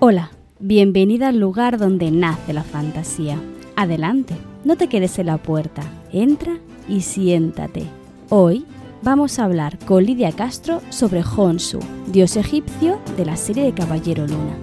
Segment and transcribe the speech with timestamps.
[0.00, 0.30] Hola,
[0.60, 3.36] bienvenida al lugar donde nace la fantasía.
[3.74, 5.82] Adelante, no te quedes en la puerta,
[6.12, 6.56] entra
[6.88, 7.82] y siéntate.
[8.28, 8.64] Hoy
[9.02, 14.24] vamos a hablar con Lidia Castro sobre Honsu, dios egipcio de la serie de Caballero
[14.28, 14.56] Luna.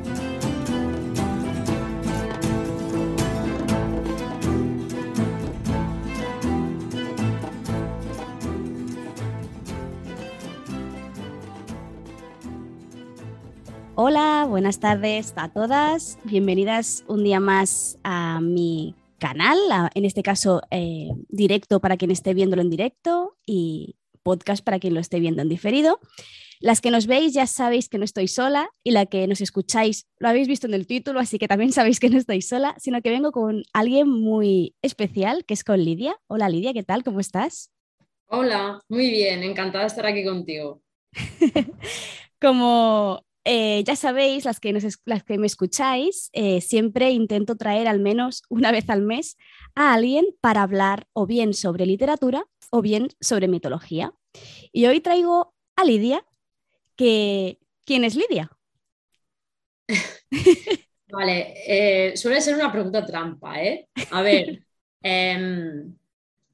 [14.45, 16.19] Hola, buenas tardes a todas.
[16.23, 19.57] Bienvenidas un día más a mi canal,
[19.95, 24.93] en este caso eh, directo para quien esté viéndolo en directo y podcast para quien
[24.93, 25.99] lo esté viendo en diferido.
[26.59, 30.05] Las que nos veis ya sabéis que no estoy sola y la que nos escucháis
[30.19, 33.01] lo habéis visto en el título, así que también sabéis que no estoy sola, sino
[33.01, 36.17] que vengo con alguien muy especial, que es con Lidia.
[36.27, 37.03] Hola Lidia, ¿qué tal?
[37.03, 37.71] ¿Cómo estás?
[38.27, 40.83] Hola, muy bien, encantada de estar aquí contigo.
[42.39, 44.73] Como eh, ya sabéis, las que,
[45.05, 49.37] las que me escucháis, eh, siempre intento traer al menos una vez al mes
[49.75, 54.13] a alguien para hablar o bien sobre literatura o bien sobre mitología.
[54.71, 56.25] Y hoy traigo a Lidia,
[56.95, 58.49] que ¿quién es Lidia?
[61.07, 63.87] Vale, eh, suele ser una pregunta trampa, ¿eh?
[64.11, 64.65] A ver,
[65.03, 65.95] em,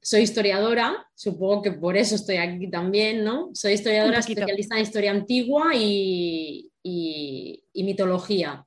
[0.02, 3.50] soy historiadora, supongo que por eso estoy aquí también, ¿no?
[3.54, 8.66] Soy historiadora especialista en historia antigua y, y, mitología.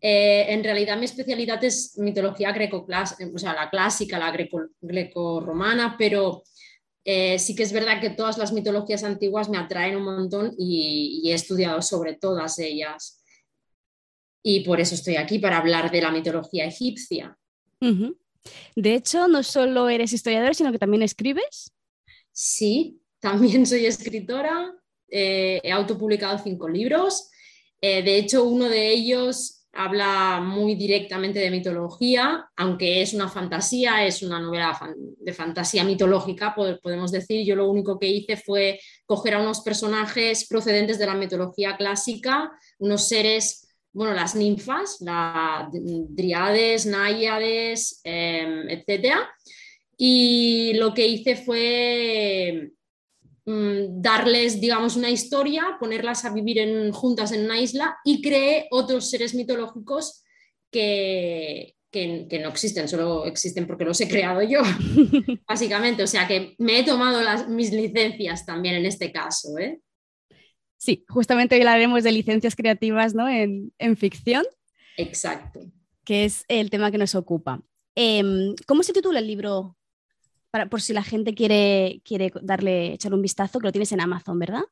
[0.00, 4.34] Eh, en realidad mi especialidad es mitología greco o sea, la clásica, la
[4.80, 6.42] greco-romana, pero
[7.04, 11.22] eh, sí que es verdad que todas las mitologías antiguas me atraen un montón y,
[11.30, 13.22] he estudiado sobre todas ellas.
[14.42, 17.36] Y por eso estoy aquí, para hablar de la mitología egipcia.
[18.76, 21.72] De hecho, no solo eres historiadora, sino que también escribes.
[22.32, 24.72] Sí, también soy escritora.
[25.08, 27.28] Eh, he autopublicado cinco libros
[27.84, 34.06] eh, de hecho, uno de ellos habla muy directamente de mitología, aunque es una fantasía,
[34.06, 34.78] es una novela
[35.18, 37.44] de fantasía mitológica, podemos decir.
[37.44, 42.52] Yo lo único que hice fue coger a unos personajes procedentes de la mitología clásica,
[42.78, 49.16] unos seres, bueno, las ninfas, las driades, náyades, eh, etc.
[49.96, 52.72] Y lo que hice fue
[53.44, 58.68] Mm, darles, digamos, una historia, ponerlas a vivir en, juntas en una isla y creé
[58.70, 60.22] otros seres mitológicos
[60.70, 64.60] que, que, no existen, solo existen porque los he creado yo,
[65.48, 66.04] básicamente.
[66.04, 69.58] O sea que me he tomado las, mis licencias también en este caso.
[69.58, 69.80] ¿eh?
[70.82, 73.28] Sí, justamente hoy hablaremos de licencias creativas ¿no?
[73.28, 74.44] en, en ficción.
[74.96, 75.60] Exacto.
[76.04, 77.62] Que es el tema que nos ocupa.
[77.94, 79.76] Em, ¿Cómo se titula el libro
[80.68, 84.40] por si la gente quiere, quiere darle, echar un vistazo, que lo tienes en Amazon,
[84.40, 84.64] ¿verdad?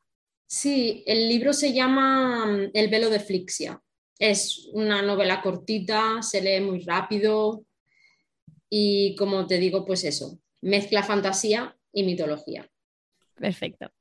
[0.49, 3.81] Sí, el libro se llama mm, El velo de Flixia.
[4.19, 7.65] Es una novela cortita, se lee muy rápido
[8.69, 12.69] y como te digo, pues eso, mezcla fantasía y mitología.
[13.37, 13.93] Perfecto.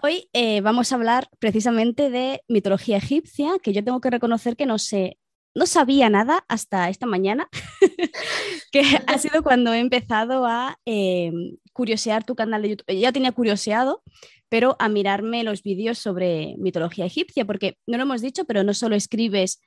[0.00, 4.64] Hoy eh, vamos a hablar precisamente de mitología egipcia, que yo tengo que reconocer que
[4.64, 5.18] no sé
[5.56, 7.48] no sabía nada hasta esta mañana,
[8.72, 11.32] que ha sido cuando he empezado a eh,
[11.72, 12.96] curiosear tu canal de YouTube.
[12.96, 14.04] Ya tenía curioseado,
[14.48, 18.74] pero a mirarme los vídeos sobre mitología egipcia, porque no lo hemos dicho, pero no
[18.74, 19.60] solo escribes,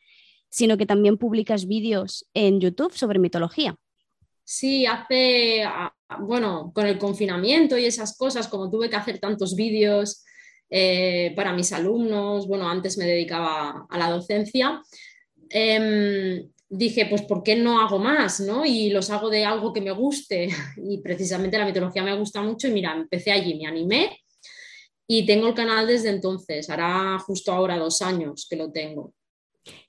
[0.49, 3.75] sino que también publicas vídeos en YouTube sobre mitología.
[4.53, 5.63] Sí, hace,
[6.19, 10.25] bueno, con el confinamiento y esas cosas, como tuve que hacer tantos vídeos
[10.69, 14.81] eh, para mis alumnos, bueno, antes me dedicaba a la docencia,
[15.53, 18.39] Em, dije, pues ¿por qué no hago más?
[18.39, 18.65] ¿no?
[18.65, 20.47] Y los hago de algo que me guste.
[20.77, 24.19] Y precisamente la mitología me gusta mucho y mira, empecé allí, me animé
[25.07, 29.13] y tengo el canal desde entonces, hará justo ahora dos años que lo tengo.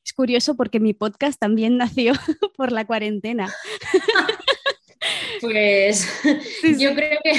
[0.04, 2.12] Es curioso porque mi podcast también nació
[2.56, 3.52] por la cuarentena.
[5.40, 6.06] Pues
[6.78, 7.32] yo, creo que,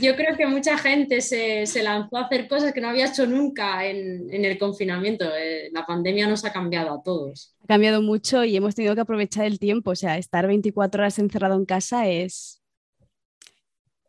[0.00, 3.86] yo creo que mucha gente se, lanzó a hacer cosas que no había hecho nunca
[3.86, 5.24] en, el confinamiento.
[5.36, 7.54] Eh, la pandemia nos ha cambiado a todos.
[7.62, 9.92] Ha cambiado mucho y hemos tenido que aprovechar el tiempo.
[9.92, 12.60] O sea, estar 24 horas encerrado en casa es...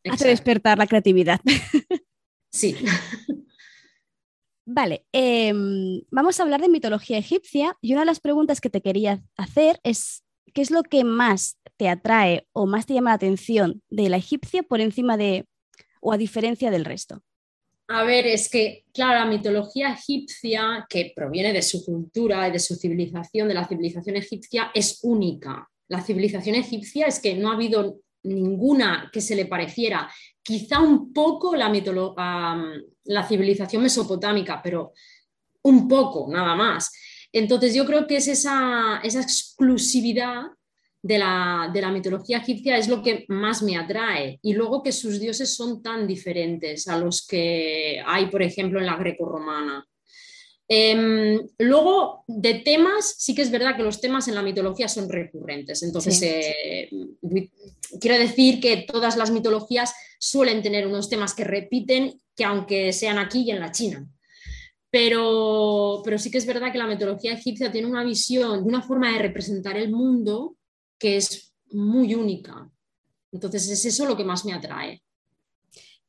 [0.10, 1.40] hace despertar la creatividad.
[2.52, 2.76] Sí.
[4.72, 8.82] Vale, em, vamos a hablar de mitología egipcia y una de las preguntas que te
[8.82, 10.24] quería hacer es,
[10.54, 14.18] ¿qué es lo que más te atrae o más te llama la atención de la
[14.18, 15.48] egipcia por encima de
[16.02, 17.24] o a diferencia del resto?
[17.88, 22.60] A ver, es que, claro, la mitología egipcia, que proviene de su cultura y de
[22.60, 25.68] su civilización, de la civilización egipcia, es única.
[25.88, 30.12] La civilización egipcia es que no ha habido ninguna que se le pareciera.
[30.50, 31.72] Quizá un poco la,
[33.04, 34.94] la civilización mesopotámica, pero
[35.62, 36.92] un poco, nada más.
[37.32, 40.46] Entonces yo creo que es esa, esa exclusividad
[41.04, 44.40] de la, de la, mitología egipcia es lo que más me atrae.
[44.42, 48.88] Y luego que sus dioses son tan diferentes a los que hay, por ejemplo, en
[48.88, 49.88] la greco-romana.
[50.68, 55.08] Em, luego, de temas, sí que es verdad que los temas en la mitología son
[55.10, 55.84] recurrentes.
[55.84, 56.90] Entonces, eh,
[58.00, 63.18] quiero decir que todas las mitologías suelen tener unos temas que repiten, que aunque sean
[63.18, 64.08] aquí y en la China.
[64.92, 69.12] Pero, pero sí que es verdad que la mitología egipcia tiene una visión, una forma
[69.12, 70.56] de representar el mundo
[70.98, 72.70] que es muy única.
[73.32, 75.04] Entonces, es eso lo que más me atrae.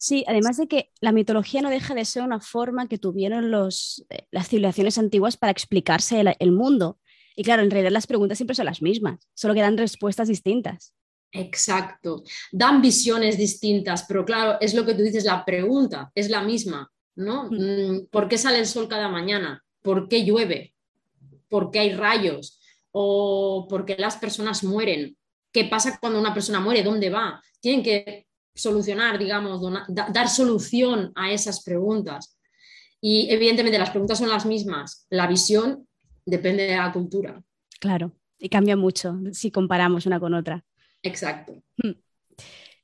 [0.03, 4.07] Sí, además de que la mitología no deja de ser una forma que tuvieron los,
[4.09, 6.99] eh, las civilizaciones antiguas para explicarse el, mundo.
[7.37, 10.95] Y claro, en realidad las preguntas siempre son las mismas, solo que dan respuestas distintas.
[11.33, 16.43] Exacto, dan visiones distintas, pero claro, es lo que tú dices, la pregunta es la
[16.43, 17.49] misma, ¿no?
[17.51, 18.07] Mm.
[18.11, 19.65] ¿Por qué sale el sol cada mañana?
[19.83, 20.75] ¿Por qué llueve?
[21.49, 22.61] ¿Por qué hay rayos?
[22.91, 25.17] ¿O por qué las personas mueren?
[25.53, 26.83] ¿Qué pasa cuando una persona muere?
[26.83, 27.41] ¿Dónde va?
[27.61, 32.37] Tienen que solucionar, digamos, dar solución a esas preguntas.
[33.01, 35.87] Y evidentemente las preguntas son las mismas, la visión
[36.27, 37.43] depende de la cultura.
[37.81, 40.65] Claro, y cambia mucho si comparamos una con otra.
[41.03, 41.63] Exacto.
[41.77, 41.93] Hmm.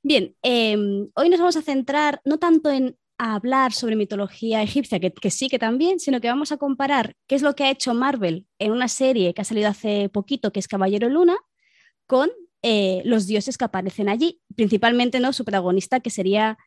[0.03, 5.13] Bien, em, hoy nos vamos a centrar no tanto en hablar sobre mitología egipcia, que,
[5.13, 7.95] que, sí que también, sino que vamos a comparar qué es lo que ha hecho
[7.95, 11.37] Marvel en una serie que ha salido hace poquito, que es Caballero Luna,
[12.07, 12.31] con
[12.63, 15.33] eh, los dioses que aparecen allí, principalmente ¿no?
[15.33, 16.59] su protagonista, que sería.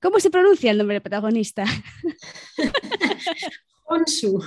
[0.00, 1.64] ¿Cómo se pronuncia el nombre del protagonista?
[3.84, 4.42] Honsu,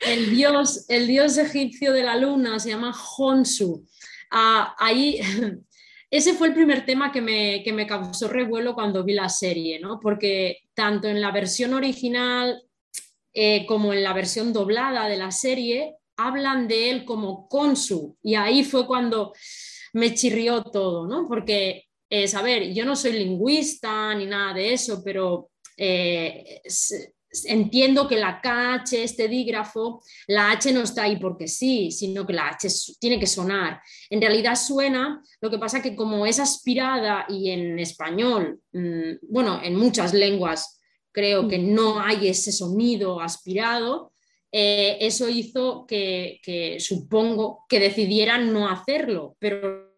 [0.00, 3.86] el dios, el dios egipcio de la luna se llama Honsu.
[4.36, 5.20] Ah, ahí,
[6.10, 9.78] ese fue el primer tema que me, que me causó revuelo cuando vi la serie,
[9.78, 10.00] ¿no?
[10.00, 12.60] porque tanto en la versión original
[13.32, 18.34] eh, como en la versión doblada de la serie hablan de él como Konsu y
[18.34, 19.32] ahí fue cuando
[19.92, 21.28] me chirrió todo, ¿no?
[21.28, 26.60] Porque, es, a ver, yo no soy lingüista ni nada de eso, pero eh,
[27.44, 32.32] entiendo que la KH, este dígrafo, la H no está ahí porque sí, sino que
[32.32, 32.68] la H
[33.00, 33.80] tiene que sonar.
[34.10, 39.60] En realidad suena, lo que pasa que como es aspirada y en español, mm, bueno,
[39.62, 40.80] en muchas lenguas
[41.12, 44.12] creo que no hay ese sonido aspirado,
[44.56, 49.92] eh, eso hizo que, supongo que decidieran no hacerlo, pero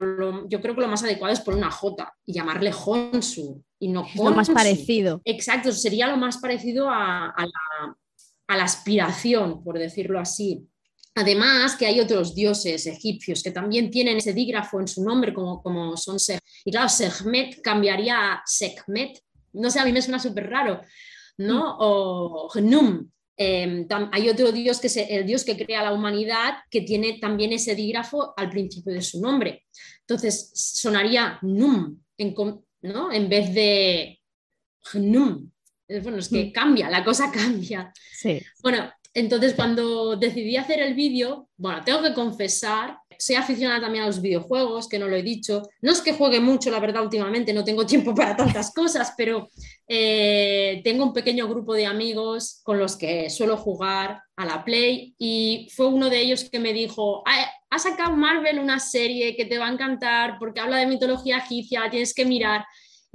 [0.49, 4.07] yo creo que lo más adecuado es poner una J y llamarle Honsu y no
[4.15, 5.21] Lo más parecido.
[5.25, 7.35] Exacto, sería lo más parecido a,
[8.49, 10.67] la, aspiración, por decirlo así.
[11.15, 15.63] Además, que hay otros dioses egipcios que también tienen ese dígrafo en su nombre, como,
[15.63, 16.39] como son Seh.
[16.65, 19.19] Y claro, Sehmet cambiaría a Sekhmet.
[19.55, 20.83] No sé, a mí me suena súper raro,
[21.39, 21.75] ¿no?
[21.75, 21.77] Mm.
[21.79, 23.09] O Gnum,
[23.39, 27.53] Em, hay otro dios que es el dios que crea la humanidad que tiene también
[27.53, 29.67] ese dígrafo al principio de su nombre.
[30.01, 32.35] Entonces sonaría num en,
[32.87, 33.13] ¿no?
[33.13, 34.21] en vez de
[34.95, 35.51] num.
[35.89, 36.53] Bueno, es que mm.
[36.53, 37.93] cambia, la cosa cambia.
[38.13, 38.41] Sí.
[38.63, 44.07] Bueno, entonces cuando decidí hacer el vídeo, bueno, tengo que confesar soy aficionada también a
[44.07, 45.63] los videojuegos, que no lo he dicho.
[45.81, 49.49] No es que juegue mucho, la verdad, últimamente, no tengo tiempo para tantas cosas, pero
[49.89, 55.15] eh, tengo un pequeño grupo de amigos con los que suelo jugar a la Play
[55.19, 57.23] y fue uno de ellos que me dijo,
[57.71, 61.89] ha sacado Marvel una serie que te va a encantar porque habla de mitología egipcia,
[61.91, 62.65] tienes que mirar.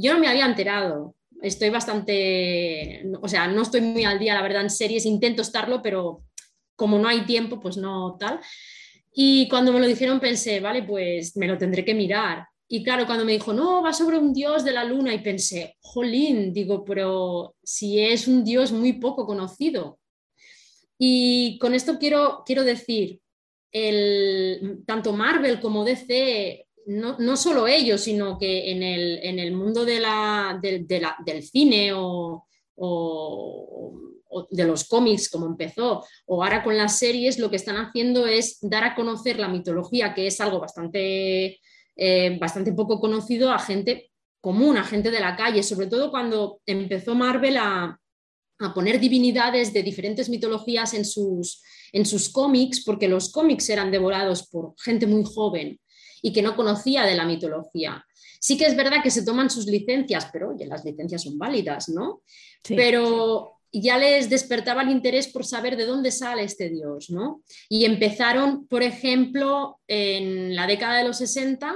[0.02, 1.16] Yo no me había enterado.
[1.42, 5.82] Estoy bastante, o sea, no estoy muy al día, la verdad, en series, intento estarlo,
[5.82, 6.24] pero
[6.76, 8.40] como no hay tiempo, pues no tal.
[9.14, 12.48] Y cuando me lo dijeron pensé, vale, pues me lo tendré que mirar.
[12.68, 15.76] Y claro, cuando me dijo, no, va sobre un dios de la luna, y pensé,
[15.82, 20.00] jolín, digo, pero si es un dios muy poco conocido.
[20.98, 23.20] Y con esto quiero, quiero decir,
[23.72, 29.54] el, tanto Marvel como DC, no, no solo ellos, sino que en el, en el
[29.54, 32.46] mundo de la, del cine o,
[32.76, 38.28] o de los cómics, como empezó, o ahora con las series, lo que están haciendo
[38.28, 41.60] es dar a conocer la mitología, que es algo bastante,
[41.96, 46.62] eh, bastante poco conocido a gente común, a gente de la calle, sobre todo cuando
[46.66, 47.98] empezó Marvel a,
[48.76, 54.48] poner divinidades de diferentes mitologías en sus, en sus cómics, porque los cómics eran devorados
[54.50, 55.80] por gente muy joven
[56.22, 58.06] y que no conocía de la mitología.
[58.40, 61.90] Sí que es verdad que se toman sus licencias, pero oye, las licencias son válidas,
[61.90, 62.22] ¿no?
[62.68, 67.44] Pero ya les despertaba el interés por saber de dónde sale este dios, ¿no?
[67.70, 71.76] Y empezaron, por ejemplo, en la década de los 60,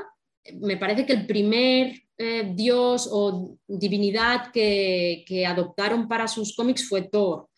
[0.60, 7.04] me parece que el primer eh, dios o divinidad que, adoptaron para sus cómics fue
[7.04, 7.50] Thor.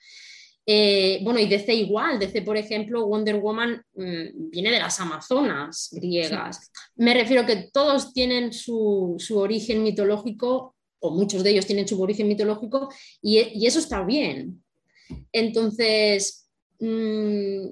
[0.69, 5.87] Eh, bueno, y DC igual, DC, por ejemplo, Wonder Woman mm, viene de las Amazonas
[5.93, 6.69] griegas.
[6.97, 12.27] Me refiero que todos tienen su, origen mitológico, o muchos de ellos tienen su origen
[12.27, 12.89] mitológico,
[13.21, 14.61] y, eso está bien.
[15.31, 16.49] Entonces,
[16.81, 17.67] mm,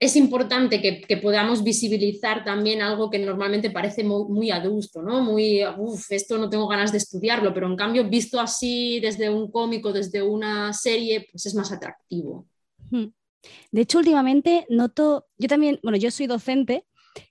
[0.00, 5.22] es importante que, podamos visibilizar también algo que normalmente parece muy, adusto, ¿no?
[5.22, 9.50] Muy, uff, esto no tengo ganas de estudiarlo, pero en cambio, visto así desde un
[9.50, 12.46] cómico, desde una serie, pues es más atractivo.
[12.90, 16.86] De hecho, últimamente noto, yo también, bueno, yo soy docente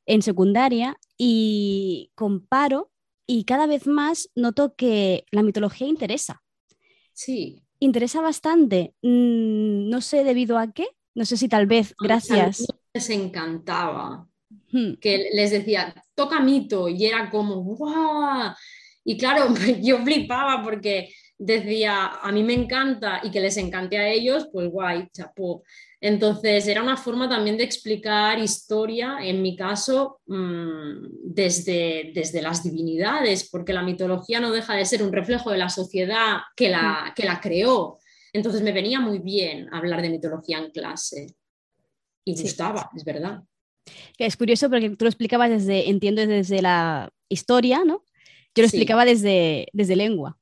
[0.06, 2.92] en secundaria y comparo
[3.26, 6.44] y cada vez más noto que la mitología interesa.
[7.14, 7.64] Sí.
[7.80, 8.94] Interesa bastante.
[9.02, 12.68] Mm, no sé debido a qué, no sé si tal vez, gracias.
[12.94, 14.28] Les encantaba.
[14.72, 14.94] Hmm.
[15.02, 18.54] Que les decía, toca mito, y era como, ¡guau!
[19.04, 21.10] Y claro, yo flipaba porque
[21.40, 25.64] decía, a mí me encanta y que les encante a ellos, pues guay, chapó.
[26.00, 32.64] Entonces era una forma también de explicar historia, en mi caso, mm, desde, desde las
[32.64, 37.08] divinidades, porque la mitología no deja de ser un reflejo de la sociedad que la,
[37.08, 37.14] hmm.
[37.16, 37.98] que la creó.
[38.34, 41.36] Entonces me venía muy bien hablar de mitología en clase
[42.24, 43.44] y gustaba, es verdad.
[44.18, 48.04] Es curioso porque tú lo explicabas desde, entiendo, desde la historia, ¿no?
[48.54, 50.38] Yo lo explicaba desde, desde lengua.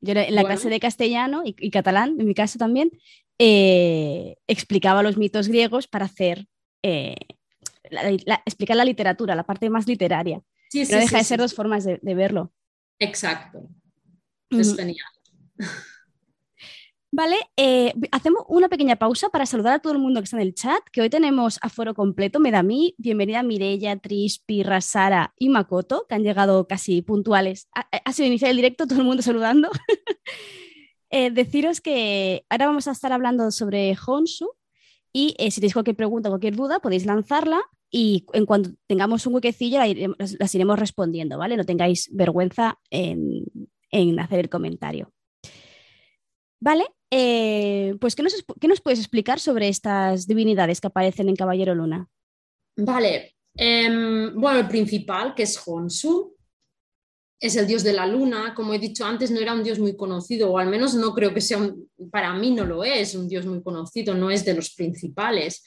[0.00, 2.90] Yo en la clase de castellano y, catalán, en mi caso también,
[3.38, 6.46] eh, explicaba los mitos griegos para hacer,
[6.82, 7.16] eh,
[8.44, 10.42] explicar la literatura, la parte más literaria.
[10.70, 12.52] Sí, no deja de ser dos formas de, verlo.
[12.98, 13.68] Exacto.
[14.50, 15.06] Es genial.
[17.16, 20.42] Vale, eh, hacemos una pequeña pausa para saludar a todo el mundo que está en
[20.42, 22.40] el chat, que hoy tenemos aforo completo.
[22.40, 27.00] Me da a mí, bienvenida Mirella, Tris, Pirra, Sara y Makoto, que han llegado casi
[27.00, 27.70] puntuales.
[27.72, 29.70] Ha, sido iniciar el directo, todo el mundo saludando.
[31.08, 34.50] Eh, deciros que ahora vamos a estar hablando sobre Honsu
[35.12, 39.34] y eh, si tenéis cualquier pregunta, cualquier duda, podéis lanzarla y en cuanto tengamos un
[39.34, 39.78] huequecillo
[40.18, 41.56] las, iremos respondiendo, ¿vale?
[41.56, 43.44] No tengáis vergüenza en,
[43.92, 45.12] en hacer el comentario.
[46.58, 52.08] Vale, eh, pues ¿qué nos, puedes explicar sobre estas divinidades que aparecen en Caballero Luna?
[52.76, 56.36] Vale, em, bueno, el principal, que es Honsu,
[57.38, 58.54] es el dios de la luna.
[58.54, 61.32] Como he dicho antes, no era un dios muy conocido, o al menos no creo
[61.32, 61.58] que sea,
[62.10, 65.62] para mí no lo es, un dios muy conocido, no es de los principales.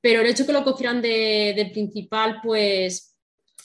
[0.00, 3.16] Pero el hecho que lo cogieran de, de principal, pues,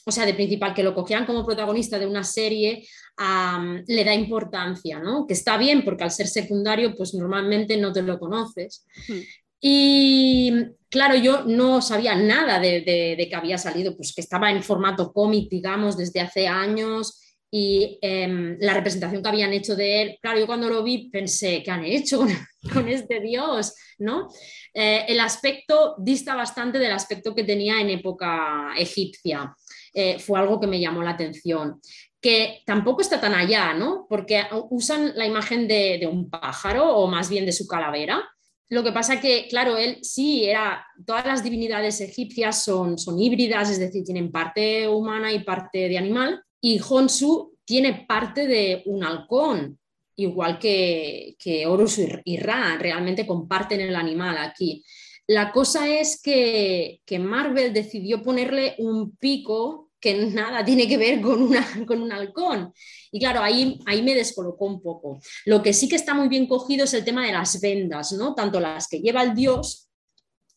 [0.05, 2.85] o sea, de principal, que lo cogieran como protagonista de una serie,
[3.17, 5.27] le da importancia, ¿no?
[5.27, 8.85] Que está bien porque al ser secundario, pues normalmente no te lo conoces.
[9.07, 9.19] Hmm.
[9.65, 10.51] Y
[10.89, 12.83] claro, yo no sabía nada de,
[13.29, 18.57] que había salido, pues que estaba en formato cómic, digamos, desde hace años y em,
[18.59, 21.85] la representación que habían hecho de él, claro, yo cuando lo vi pensé, ¿qué han
[21.85, 22.25] hecho
[22.73, 23.73] con, este dios?
[23.99, 24.27] ¿no?
[24.73, 29.55] Eh, el aspecto dista bastante del aspecto que tenía en época egipcia.
[29.93, 31.79] Eh, fue algo que me llamó la atención
[32.23, 34.07] que tampoco está tan allá, ¿no?
[34.07, 38.23] Porque usan la imagen de, un pájaro o más bien de su calavera.
[38.69, 43.69] Lo que pasa que, claro, él sí era, todas las divinidades egipcias son, son híbridas,
[43.69, 49.03] es decir, tienen parte humana y parte de animal, y Honsu tiene parte de un
[49.03, 49.77] halcón,
[50.15, 54.81] igual que, que Horus y Ra, realmente comparten el animal aquí.
[55.27, 61.21] La cosa es que, que Marvel decidió ponerle un pico que nada tiene que ver
[61.21, 62.73] con, una, con un halcón.
[63.09, 65.21] Y claro, ahí, ahí me descolocó un poco.
[65.45, 68.35] Lo que sí que está muy bien cogido es el tema de las vendas, ¿no?
[68.35, 69.87] Tanto las que lleva el dios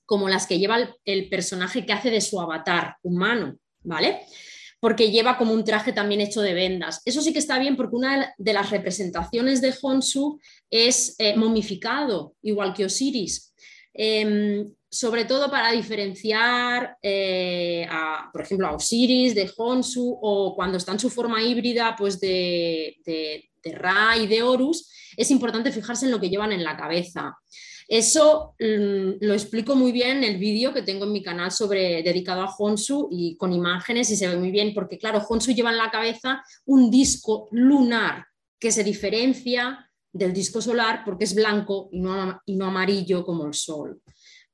[0.05, 4.23] como las que lleva el, personaje que hace de su avatar humano, ¿vale?
[4.81, 7.01] Porque lleva como un traje también hecho de vendas.
[7.05, 12.35] Eso sí que está bien porque una de las representaciones de Honsu es eh, momificado,
[12.43, 13.55] igual que Osiris.
[13.95, 17.87] Em, sobre todo para diferenciar, eh,
[18.33, 22.97] por ejemplo, a Osiris de Honsu o cuando está en su forma híbrida pues de,
[23.05, 27.37] de, Ra y de Horus, es importante fijarse en lo que llevan en la cabeza.
[27.89, 32.03] Eso mm, lo explico muy bien en el vídeo que tengo en mi canal sobre,
[32.03, 35.71] dedicado a Honsu y con imágenes y se ve muy bien porque, claro, Honsu lleva
[35.73, 38.25] en la cabeza un disco lunar
[38.59, 44.01] que se diferencia del disco solar porque es blanco y no amarillo como el sol.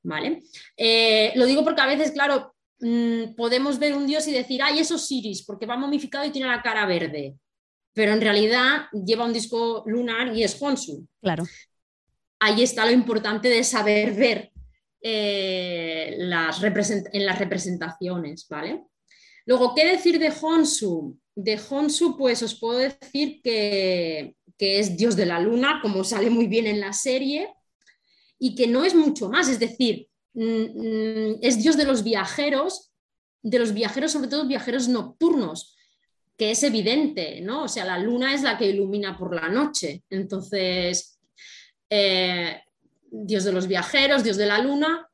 [0.03, 0.43] ¿Vale?
[0.77, 4.79] Eh, lo digo porque a veces, claro, mm, podemos ver un dios y decir, ay,
[4.79, 7.35] es Osiris, porque va momificado y tiene la cara verde,
[7.93, 11.07] pero en realidad lleva un disco lunar y es Honsu.
[11.21, 11.45] Claro.
[12.39, 14.51] Ahí está lo importante de saber ver
[15.01, 18.83] eh, las en las representaciones, ¿vale?
[19.45, 21.17] Luego, ¿qué decir de Honsu?
[21.35, 26.29] De Honsu, pues os puedo decir que, que es dios de la luna, como sale
[26.29, 27.49] muy bien en la serie,
[28.39, 32.91] y que no es mucho más, es decir, mm, mm, es Dios de los viajeros,
[33.41, 35.75] de los viajeros, sobre todo viajeros nocturnos,
[36.37, 37.63] que es evidente, ¿no?
[37.63, 40.03] O sea, la luna es la que ilumina por la noche.
[40.09, 41.19] Entonces,
[41.89, 42.61] eh,
[43.11, 45.07] Dios de los viajeros, Dios de la luna,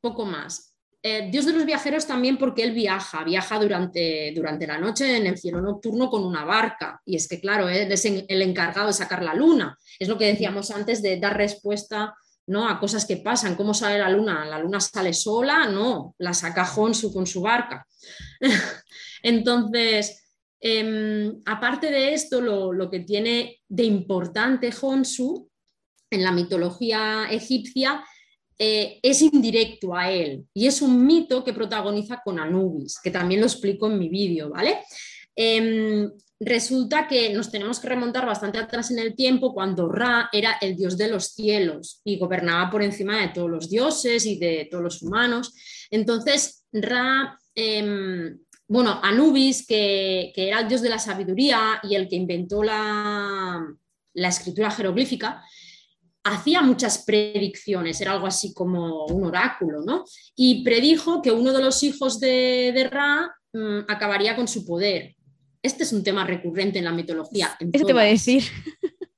[0.00, 0.74] poco más.
[1.04, 5.26] Eh, Dios de los viajeros también porque él viaja, viaja durante, durante la noche en
[5.26, 7.02] el cielo nocturno con una barca.
[7.04, 9.76] Y es que, claro, él es el encargado de sacar la luna.
[9.98, 12.14] Es lo que decíamos antes de dar respuesta
[12.46, 12.68] ¿no?
[12.68, 13.56] a cosas que pasan.
[13.56, 14.44] ¿Cómo sale la luna?
[14.44, 15.66] ¿La luna sale sola?
[15.66, 17.86] No, la saca Honsu con su barca.
[19.22, 20.24] Entonces,
[20.60, 25.48] em, aparte de esto, lo, lo, que tiene de importante Honsu
[26.10, 28.04] en la mitología egipcia
[28.58, 33.40] eh, es indirecto a él y es un mito que protagoniza con Anubis, que también
[33.40, 34.78] lo explico en mi vídeo, ¿vale?
[35.34, 36.10] Em,
[36.44, 40.76] resulta que nos tenemos que remontar bastante atrás en el tiempo cuando Ra era el
[40.76, 44.82] dios de los cielos y gobernaba por encima de todos los dioses y de todos
[44.82, 45.54] los humanos.
[45.90, 52.16] Entonces, Ra, em, bueno, Anubis, que, era el dios de la sabiduría y el que
[52.16, 53.64] inventó la,
[54.14, 55.42] escritura jeroglífica,
[56.24, 60.04] hacía muchas predicciones, era algo así como un oráculo, ¿no?
[60.34, 65.14] Y predijo que uno de los hijos de, Ra mm, acabaría con su poder.
[65.62, 67.56] Este es un tema recurrente en la mitología.
[67.72, 68.42] Eso te va a decir.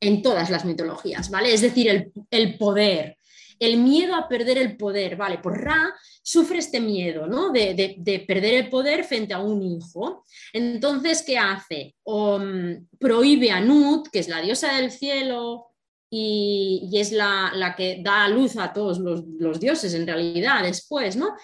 [0.01, 1.55] En todas las mitologías, ¿vale?
[1.55, 3.17] Es decir, el, poder,
[3.59, 5.39] el miedo a perder el poder, ¿vale?
[5.39, 7.51] Por Ra sufre este miedo, ¿no?
[7.51, 10.25] De, perder el poder frente a un hijo.
[10.53, 11.95] Entonces, ¿qué hace?
[12.05, 15.69] Mm, prohíbe a Nut, que es la diosa del cielo,
[16.11, 21.35] y, es la, que da luz a todos los, dioses en realidad después, ¿no?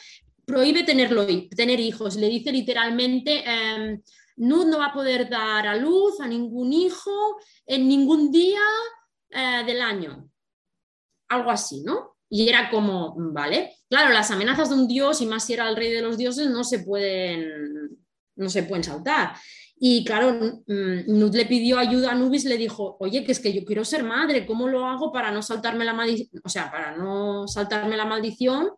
[0.45, 1.27] Prohíbe tenerlo,
[1.57, 3.43] tener hijos, le dice literalmente,
[4.41, 8.61] eh, no va a poder dar a luz a ningún hijo en ningún día
[9.31, 10.29] eh, del año.
[11.29, 12.17] Algo así, ¿no?
[12.29, 15.77] Y era como, vale, claro, las amenazas de un dios, y más si era el
[15.77, 17.99] rey de los dioses, no se pueden,
[18.37, 19.35] no se pueden saltar.
[19.77, 23.53] Y claro, mm, Nud le pidió ayuda a Nubis, le dijo, oye, que es que
[23.53, 26.41] yo quiero ser madre, ¿cómo lo hago para no saltarme la maldición?
[26.45, 28.71] O sea, para no saltarme la maldición,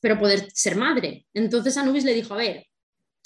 [0.00, 1.26] pero poder ser madre.
[1.34, 2.66] Entonces Anubis le dijo, a ver,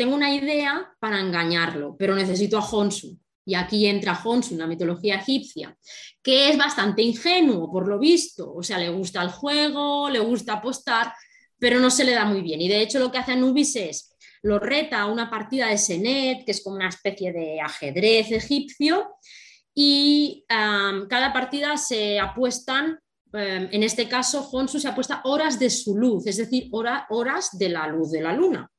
[0.01, 3.19] tengo una idea para engañarlo, pero necesito a Honsu.
[3.45, 5.77] Y aquí entra Honsu en la mitología egipcia,
[6.23, 8.51] que es bastante ingenuo, por lo visto.
[8.51, 11.13] O sea, le gusta el juego, le gusta apostar,
[11.59, 12.63] pero no se le da muy bien.
[12.63, 16.47] Y de hecho lo que hace Anubis es lo reta a una partida de Senet,
[16.47, 19.07] que es como una especie de ajedrez egipcio,
[19.75, 22.99] y cada partida se apuestan,
[23.35, 27.69] em, en este caso, Honsu se apuesta horas de su luz, es decir, horas de
[27.69, 28.71] la luz de la luna.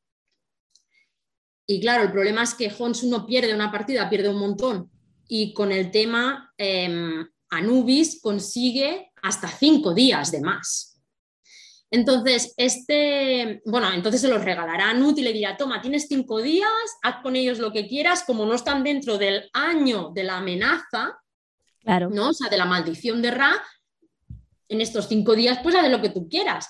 [1.71, 4.91] Y claro, el problema es que Honsu no pierde una partida, pierde un montón.
[5.29, 11.01] Y con el tema, em, Anubis consigue hasta cinco días de más.
[11.89, 16.41] Entonces, este, bueno, entonces se los regalará a Nut y le dirá, toma, tienes cinco
[16.41, 16.69] días,
[17.03, 21.17] haz con ellos lo que quieras, como no están dentro del año de la amenaza,
[21.79, 22.09] claro.
[22.09, 22.29] ¿no?
[22.29, 23.53] O sea, de la maldición de Ra,
[24.67, 26.67] en estos cinco días, pues haz de lo que tú quieras.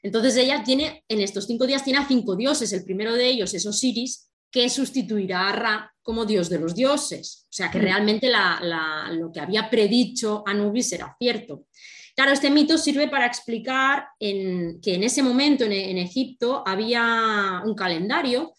[0.00, 3.52] Entonces ella tiene, en estos cinco días tiene a cinco dioses, el primero de ellos
[3.52, 7.48] es Osiris, que sustituirá a Ra como dios de los dioses.
[7.50, 7.82] O sea, que mm.
[7.82, 8.30] realmente
[9.10, 11.66] lo que había predicho Anubis era cierto.
[12.14, 18.52] Claro, este mito sirve para explicar que en ese momento en, Egipto había un calendario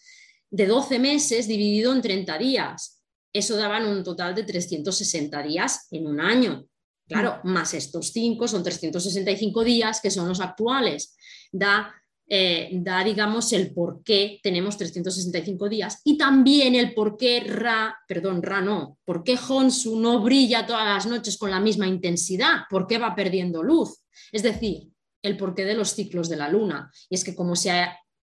[0.49, 3.01] de 12 meses dividido en 30 días.
[3.31, 6.65] Eso daban un total de 360 días en un año.
[7.07, 7.49] Claro, mm.
[7.49, 11.15] más estos 5 son 365 días, que son los actuales.
[11.53, 11.93] Da
[12.27, 17.95] eh, da, digamos, el por qué tenemos 365 días y también el por qué Ra,
[18.07, 22.63] perdón, Ra no, por qué Honsu no brilla todas las noches con la misma intensidad,
[22.69, 24.01] por qué va perdiendo luz.
[24.31, 24.89] Es decir,
[25.21, 26.91] el porqué de los ciclos de la luna.
[27.09, 27.71] Y es que como se,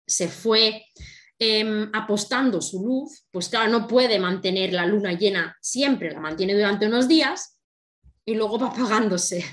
[0.07, 0.85] se fue
[1.37, 6.53] em, apostando su luz, pues claro, no puede mantener la luna llena siempre, la mantiene
[6.53, 7.59] durante unos días
[8.25, 9.45] y luego va apagándose.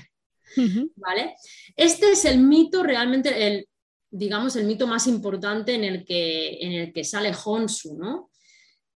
[0.95, 1.35] ¿Vale?
[1.75, 3.69] Este es el mito realmente, el,
[4.11, 8.31] digamos, el mito más importante en el que, en el que sale Honsu, ¿no?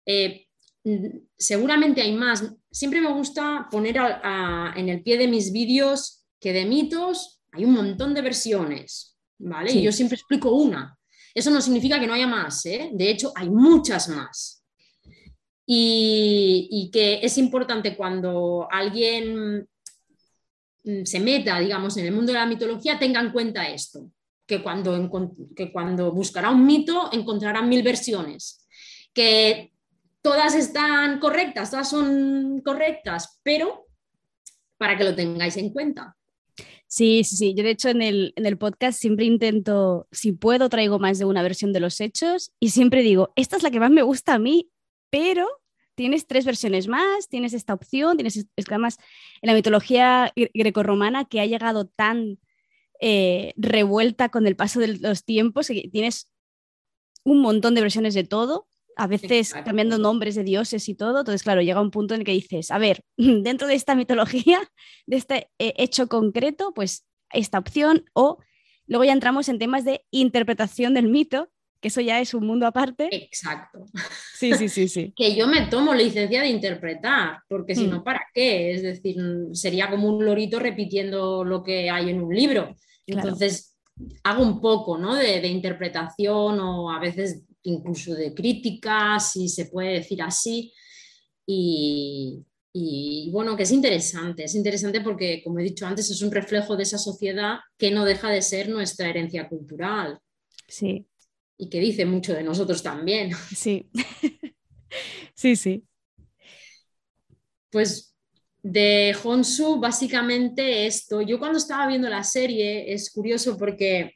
[0.06, 0.46] Eh,
[1.36, 2.44] seguramente hay más.
[2.70, 3.96] Siempre me gusta poner
[4.76, 9.72] en el pie de mis vídeos que de mitos hay un montón de versiones, ¿vale?
[9.72, 10.96] Y yo siempre explico una.
[11.34, 12.90] Eso no significa que no haya más, ¿eh?
[12.92, 14.64] De hecho, hay muchas más.
[15.66, 19.68] Y, y que es importante cuando alguien
[21.04, 24.10] se meta, digamos, en el mundo de la mitología, tenga en cuenta esto
[24.52, 25.10] que cuando,
[25.56, 28.66] que cuando buscará un mito encontrará mil versiones,
[29.14, 29.72] que
[30.20, 33.86] todas están correctas, todas son correctas, pero
[34.76, 36.14] para que lo tengáis en cuenta.
[36.86, 37.54] Sí, sí, sí.
[37.54, 41.24] Yo de hecho en el, en el podcast siempre intento, si puedo, traigo más de
[41.24, 44.34] una versión de los hechos y siempre digo, esta es la que más me gusta
[44.34, 44.68] a mí,
[45.08, 45.48] pero
[45.94, 48.98] tienes tres versiones más, tienes esta opción, tienes, es que además
[49.40, 52.38] en la mitología grecorromana que ha llegado tan
[53.04, 56.30] eh, revuelta con el paso de los tiempos, que tienes
[57.24, 61.20] un montón de versiones de todo, a veces cambiando nombres de dioses y todo.
[61.20, 64.60] Entonces, claro, llega un punto en el que dices, a ver, dentro de esta mitología,
[65.06, 68.38] de este eh, hecho concreto, pues esta opción o
[68.86, 71.48] luego ya entramos en temas de interpretación del mito,
[71.80, 73.08] que eso ya es un mundo aparte.
[73.10, 73.84] Exacto.
[74.34, 75.12] Sí, sí, sí, sí.
[75.16, 77.90] que yo me tomo licencia de interpretar, porque si Mm.
[77.90, 78.72] no, ¿para qué?
[78.72, 79.16] Es decir,
[79.52, 82.74] sería como un lorito repitiendo lo que hay en un libro.
[83.12, 83.22] Claro.
[83.32, 83.76] Entonces,
[84.24, 85.14] hago un poco ¿no?
[85.16, 90.72] de, de interpretación o a veces incluso de crítica, si se puede decir así.
[91.46, 96.32] Y, y, bueno, que es interesante, es interesante porque, como he dicho antes, es un
[96.32, 100.18] reflejo de esa sociedad que no deja de ser nuestra herencia cultural
[100.68, 101.06] Sí,
[101.56, 103.30] y que dice mucho de nosotros también.
[103.50, 103.90] sí.
[105.34, 105.84] sí, sí.
[107.70, 108.11] Pues
[108.62, 111.20] de Honsu, básicamente esto.
[111.20, 114.14] Yo cuando estaba viendo la serie, es curioso porque,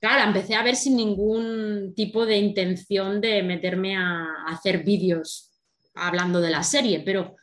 [0.00, 5.52] claro, la empecé a ver sin ningún tipo de intención de meterme a, hacer vídeos
[5.94, 7.36] hablando de la serie, pero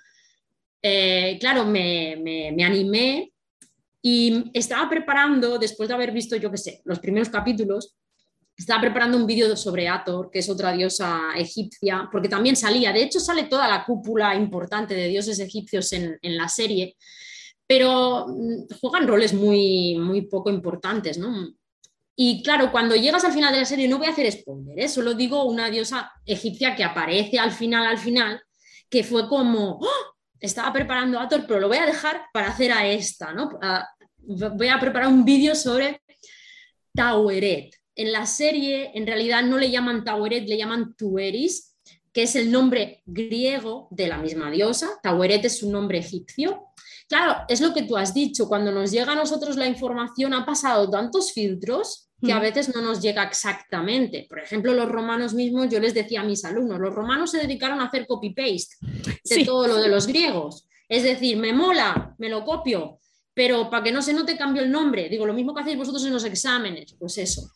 [0.82, 3.32] eh, claro, me, me animé
[4.02, 7.96] y estaba preparando, después de haber visto, yo qué sé, los primeros capítulos,
[8.62, 13.04] estaba preparando un vídeo sobre Ator, que es otra diosa egipcia, porque también salía, de
[13.04, 16.96] hecho sale toda la cúpula importante de dioses egipcios en, en la serie,
[17.68, 21.54] pero mm, juegan roles muy, muy poco importantes, ¿no?
[22.16, 24.88] Y claro, cuando llegas al final de la serie, no voy a hacer spoiler, ¿eh?
[24.88, 28.42] solo digo una diosa egipcia que aparece al final, al final,
[28.90, 30.16] que fue como, ¡Oh!
[30.40, 33.58] estaba preparando a Ator, pero lo voy a dejar para hacer a esta, ¿no?
[34.18, 36.02] Voy a preparar un vídeo sobre
[36.94, 37.81] Taueret.
[37.96, 41.76] En la serie, en realidad no le llaman Taueret, le llaman Tueris,
[42.14, 44.90] que es el nombre griego de la misma diosa.
[45.04, 46.68] Taueret es un nombre egipcio.
[47.08, 50.46] Claro, es lo que tú has dicho, cuando nos llega a nosotros la información han
[50.46, 54.28] pasado tantos filtros que a veces no nos llega exactamente.
[54.30, 57.82] Por ejemplo, los romanos mismos, yo les decía a mis alumnos, los romanos se dedicaron
[57.82, 59.44] a hacer copy-paste de Sí.
[59.44, 60.68] todo lo de los griegos.
[60.88, 63.00] Es decir, me mola, me lo copio,
[63.34, 65.10] pero para que no se note cambio el nombre.
[65.10, 67.52] Digo, lo mismo que hacéis vosotros en los exámenes, pues eso.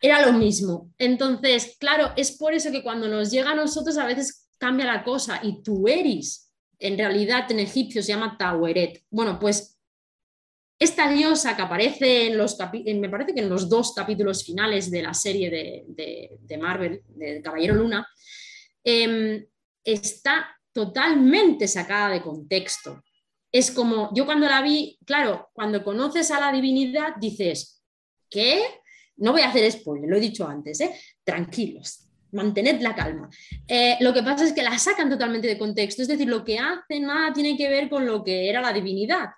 [0.00, 0.92] Era lo mismo.
[0.98, 5.02] Entonces, claro, es por eso que cuando nos llega a nosotros a veces cambia la
[5.04, 9.02] cosa y tú eres, en realidad en egipcio se llama Taueret.
[9.10, 9.78] Bueno, pues
[10.78, 12.58] esta diosa que aparece en los
[12.96, 17.02] me parece que en los dos capítulos finales de la serie de, de- de Marvel,
[17.08, 18.06] de Caballero Luna,
[18.82, 19.46] em,
[19.84, 23.03] está totalmente sacada de contexto.
[23.54, 27.84] Es como, yo cuando la vi, claro, cuando conoces a la divinidad dices,
[28.28, 28.64] ¿qué?
[29.18, 30.92] No voy a hacer spoiler, lo he dicho antes, ¿eh?
[31.22, 33.30] tranquilos, mantened la calma.
[33.68, 36.58] Eh, lo que pasa es que la sacan totalmente de contexto, es decir, lo que
[36.58, 39.28] hacen nada tiene que ver con lo que era la divinidad.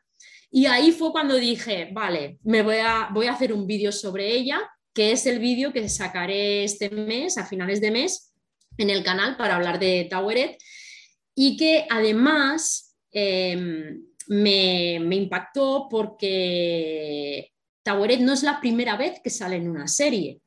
[0.50, 4.32] Y ahí fue cuando dije, vale, me voy a, voy a hacer un vídeo sobre
[4.32, 4.62] ella,
[4.94, 8.32] que es el vídeo que sacaré este mes, a finales de mes,
[8.78, 10.56] en el canal para hablar de Taueret,
[11.34, 12.86] y que además
[13.18, 13.98] eh,
[14.28, 20.40] me, impactó porque Taueret no es la primera vez que sale en una serie.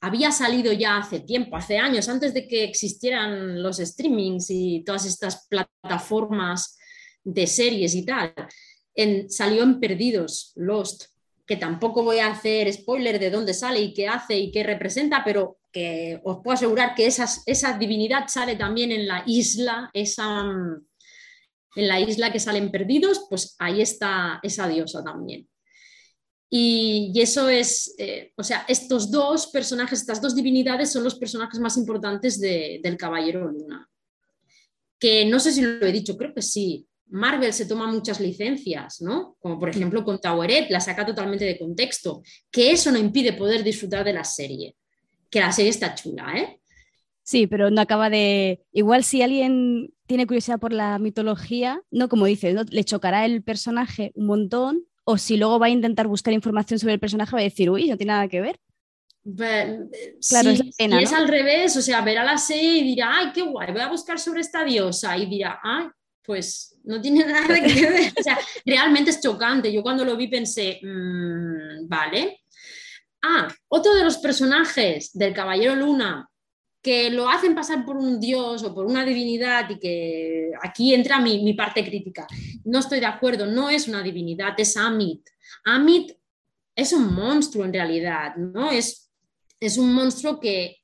[0.00, 5.06] Había salido ya hace tiempo, hace años, antes de que existieran los streamings y todas
[5.06, 6.76] estas plataformas
[7.22, 8.34] de series y tal.
[8.94, 11.04] En- salió en Perdidos, Lost,
[11.46, 15.22] que tampoco voy a hacer spoiler de dónde sale y qué hace y qué representa,
[15.24, 20.42] pero que os puedo asegurar que esas- esa divinidad sale también en la isla, esa,
[20.44, 20.86] mm,
[21.76, 25.48] en la isla que salen perdidos, pues ahí está esa diosa también.
[26.50, 31.58] Y, eso es, eh, o sea, estos dos personajes, estas dos divinidades son los personajes
[31.58, 33.88] más importantes de- del Caballero Luna.
[34.98, 36.86] Que no sé si lo he dicho, creo que sí.
[37.08, 39.36] Marvel se toma muchas licencias, ¿no?
[39.40, 43.62] Como por ejemplo con Taueret, la saca totalmente de contexto, que eso no impide poder
[43.62, 44.76] disfrutar de la serie,
[45.30, 46.60] que la serie está chula, ¿eh?
[47.22, 48.64] Sí, pero no acaba de.
[48.72, 52.62] Igual si alguien tiene curiosidad por la mitología, no como dices, ¿no?
[52.68, 56.94] le chocará el personaje un montón, o si luego va a intentar buscar información sobre
[56.94, 58.58] el personaje, va a decir, uy, no tiene nada que ver.
[59.26, 59.88] Ve-
[60.28, 63.10] Claro, si, es pena, si es al revés, o sea, verá la serie y dirá,
[63.18, 65.86] ay, qué guay, voy a buscar sobre esta diosa y dirá, ay,
[66.22, 68.12] pues no tiene nada que ver.
[68.18, 69.72] O sea, realmente es chocante.
[69.72, 72.40] Yo cuando lo vi pensé, "Mm, vale.
[73.22, 76.28] Ah, otro de los personajes del Caballero Luna
[76.84, 81.18] que lo hacen pasar por un dios o por una divinidad y que aquí entra
[81.18, 82.26] mi, mi parte crítica.
[82.64, 85.26] No estoy de acuerdo, no es una divinidad, es Amit.
[85.64, 86.12] Amit
[86.76, 88.70] es un monstruo en realidad, ¿no?
[88.70, 89.10] Es,
[89.58, 90.76] es un monstruo que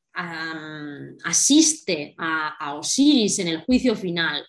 [1.24, 4.42] asiste a, Osiris en el juicio final.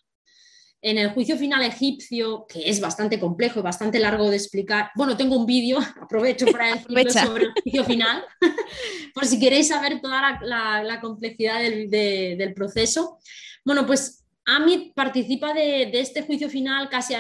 [0.84, 5.16] En el juicio final egipcio, que es bastante complejo y bastante largo de explicar, bueno,
[5.16, 8.24] tengo un vídeo, aprovecho para decirlo sobre el juicio final,
[9.14, 13.20] por si queréis saber toda la, complejidad del, proceso.
[13.64, 17.14] Bueno, pues Amit participa de, este juicio final casi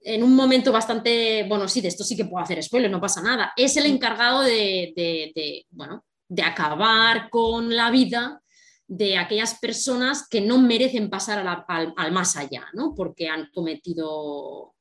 [0.00, 3.20] en un momento bastante, bueno, sí, de esto sí que puedo hacer spoiler, no pasa
[3.20, 3.52] nada.
[3.56, 8.40] Es el encargado de, de bueno, de acabar con la vida
[8.88, 12.94] de aquellas personas que no merecen pasar al, más allá, ¿no?
[12.94, 14.74] porque han cometido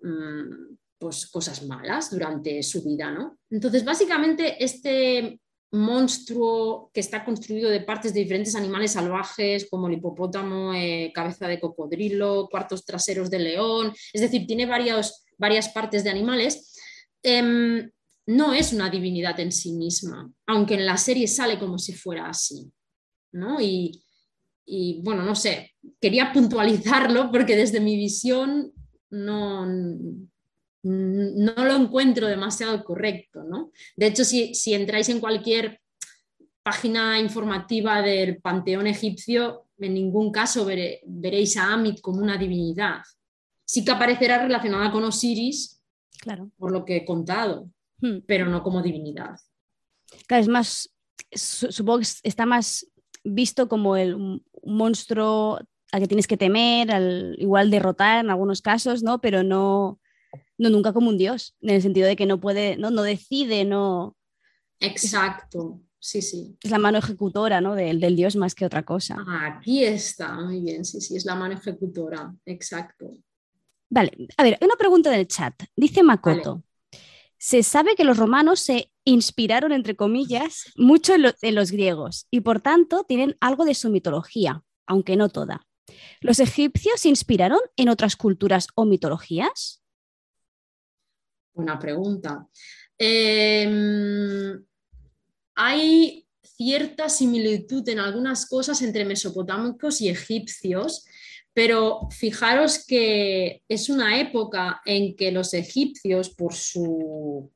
[0.00, 3.10] mm, pues, cosas malas durante su vida.
[3.10, 3.38] ¿no?
[3.50, 5.40] Entonces, básicamente, este
[5.72, 11.48] monstruo que está construido de partes de diferentes animales salvajes, como el hipopótamo, eh, cabeza
[11.48, 16.72] de cocodrilo, cuartos traseros de león, es decir, tiene varias partes de animales.
[17.22, 17.90] Em,
[18.26, 22.28] no es una divinidad en sí misma, aunque en la serie sale como si fuera
[22.28, 22.70] así.
[23.32, 23.58] ¿No?
[23.60, 24.02] Y,
[25.02, 28.72] bueno, no sé, quería puntualizarlo porque desde mi visión
[29.10, 33.44] no, no lo encuentro demasiado correcto.
[33.44, 33.70] ¿no?
[33.96, 35.80] De hecho, si, entráis en cualquier
[36.62, 43.02] página informativa del panteón egipcio, en ningún caso veréis a Amit como una divinidad.
[43.64, 45.80] Sí que aparecerá relacionada con Osiris,
[46.18, 46.50] claro.
[46.56, 48.18] por lo que he contado, Hmm.
[48.26, 49.38] pero no como divinidad.
[50.26, 50.90] Claro, es más,
[51.32, 52.86] supongo que está más
[53.34, 55.60] visto como el, un monstruo
[55.92, 59.20] al que tienes que temer, al igual derrotar en algunos casos, ¿no?
[59.20, 60.00] Pero no,
[60.58, 63.64] no nunca como un dios, en el sentido de que no puede, no, no decide,
[63.64, 64.16] no.
[64.80, 66.56] Exacto, sí, sí.
[66.62, 67.74] Es la mano ejecutora, ¿no?
[67.74, 69.16] Del, del dios más que otra cosa.
[69.40, 73.12] aquí está, muy bien, sí, sí, es la mano ejecutora, exacto.
[73.88, 75.54] Vale, a ver, una pregunta del chat.
[75.76, 76.64] Dice Makoto.
[77.38, 82.60] Se sabe que los romanos se inspiraron, entre comillas, mucho en, los griegos y por
[82.60, 85.66] tanto tienen algo de su mitología, aunque no toda.
[86.20, 89.82] ¿Los egipcios se inspiraron en otras culturas o mitologías?
[91.54, 92.46] Buena pregunta.
[92.98, 94.62] Em,
[95.54, 101.06] hay cierta similitud en algunas cosas entre mesopotámicos y egipcios,
[101.56, 107.50] pero fijaros que es una época en que los egipcios, por su,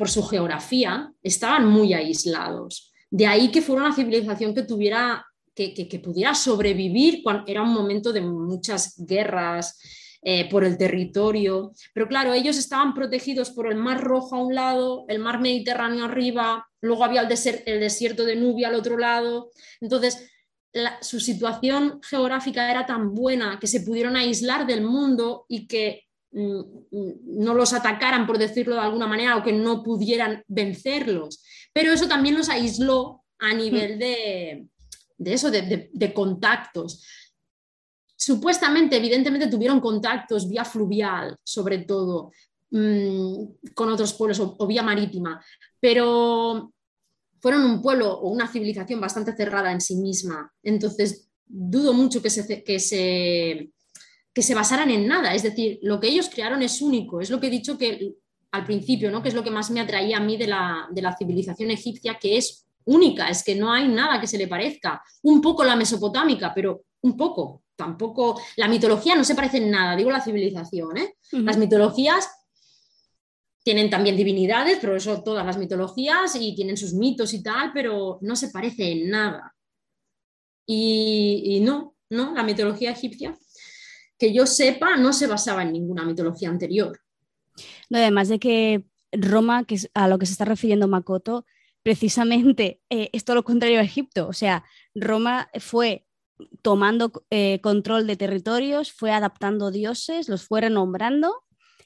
[0.00, 2.90] por su geografía, estaban muy aislados.
[3.10, 8.10] De ahí que fuera una civilización que tuviera que, pudiera sobrevivir cuando era un momento
[8.10, 9.78] de muchas guerras
[10.22, 11.72] eh, por el territorio.
[11.92, 16.06] Pero claro, ellos estaban protegidos por el Mar Rojo a un lado, el Mar Mediterráneo
[16.06, 17.28] arriba, luego había el,
[17.66, 19.50] el desierto de Nubia al otro lado.
[19.82, 20.30] Entonces,
[21.02, 27.54] su situación geográfica era tan buena que se pudieron aislar del mundo y que no
[27.54, 31.42] los atacaran, por decirlo de alguna manera, o que no pudieran vencerlos.
[31.72, 34.68] Pero eso también los aisló a nivel de,
[35.18, 37.04] eso, de, contactos.
[38.16, 42.30] Supuestamente, evidentemente, tuvieron contactos vía fluvial, sobre todo,
[42.70, 45.42] mm, con otros pueblos o vía marítima,
[45.80, 46.72] pero
[47.40, 50.52] fueron un pueblo o una civilización bastante cerrada en sí misma.
[50.62, 53.70] Entonces, dudo mucho que se, que se,
[54.40, 55.34] que se basaran en nada.
[55.34, 57.20] Es decir, lo que ellos crearon es único.
[57.20, 58.14] Es lo que he dicho que
[58.52, 59.22] al principio, ¿no?
[59.22, 62.18] que es lo que más me atraía a mí de la, de la civilización egipcia,
[62.18, 65.02] que es única, es que no hay nada que se le parezca.
[65.24, 67.64] Un poco la mesopotámica, pero un poco.
[67.76, 70.96] Tampoco, la mitología no se parece en nada, digo la civilización.
[70.96, 71.16] ¿eh?
[71.32, 72.26] Las mitologías
[73.62, 78.16] tienen también divinidades, pero eso todas las mitologías y tienen sus mitos y tal, pero
[78.22, 79.54] no se parece en nada.
[80.66, 83.36] Y, no, no, la mitología egipcia,
[84.20, 87.00] que yo sepa, no se basaba en ninguna mitología anterior.
[87.88, 91.46] No, además de que Roma, que es a lo que se está refiriendo Makoto,
[91.82, 94.28] precisamente eh, es todo lo contrario a Egipto.
[94.28, 94.62] O sea,
[94.94, 96.06] Roma fue
[96.60, 101.42] tomando eh, control de territorios, fue adaptando dioses, los fue renombrando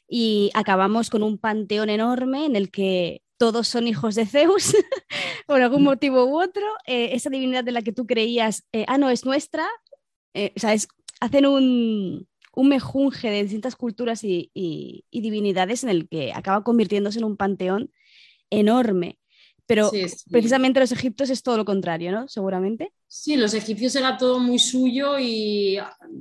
[0.09, 4.75] y acabamos con un panteón enorme en el que todos son hijos de Zeus
[5.47, 6.67] por algún motivo u otro.
[6.87, 9.69] Eh, esa divinidad de la que tú creías, eh, ah, no, es nuestra,
[10.35, 10.75] o sea,
[11.25, 17.19] hacen un, un, mejunje de distintas culturas y, y, divinidades en el que acaba convirtiéndose
[17.19, 17.91] en un panteón
[18.51, 19.19] enorme.
[19.67, 19.91] Pero
[20.31, 22.29] precisamente los egipcios es todo lo contrario, ¿no?
[22.29, 22.93] Seguramente.
[23.07, 25.79] Sí, los egipcios era todo muy suyo y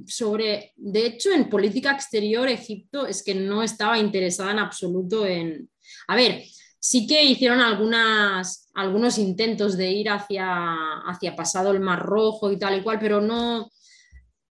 [0.08, 5.70] sobre, de hecho, en política exterior, Egipto es que no estaba interesada en absoluto en...
[6.08, 6.42] A ver,
[6.80, 12.58] sí que hicieron algunas, algunos intentos de ir hacia, hacia pasado el Mar Rojo y
[12.58, 13.70] tal y cual, pero no...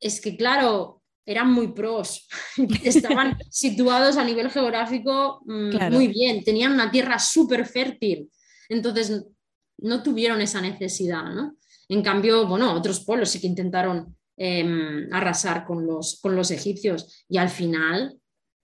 [0.04, 2.28] Es que, claro, eran muy pros,
[2.84, 8.30] estaban situados a nivel geográfico mm, muy bien, tenían una tierra súper fértil,
[8.68, 9.24] entonces
[9.78, 11.56] no tuvieron esa necesidad, ¿no?
[11.88, 17.24] En cambio, bueno, otros pueblos sí que intentaron em, arrasar con los, con los egipcios
[17.28, 18.18] y al final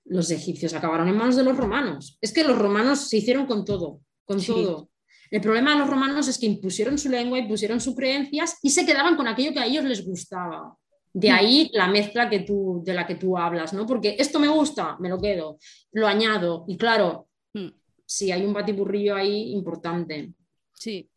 [0.05, 2.19] los egipcios acabaron en manos de los romanos.
[2.21, 4.91] Es que los romanos se hicieron con todo, con todo.
[5.31, 8.85] El problema de los romanos es que impusieron su lengua, impusieron sus creencias y se
[8.85, 10.77] quedaban con aquello que a ellos les gustaba.
[11.13, 11.35] De mm.
[11.35, 13.87] ahí la mezcla que tú, de la que tú hablas, ¿no?
[13.87, 15.59] Porque esto me gusta, me lo quedo,
[15.93, 16.65] lo añado.
[16.69, 17.69] Y claro, mm.
[18.07, 20.33] sí, hay un batiburrillo ahí importante.
[20.75, 21.11] Sí.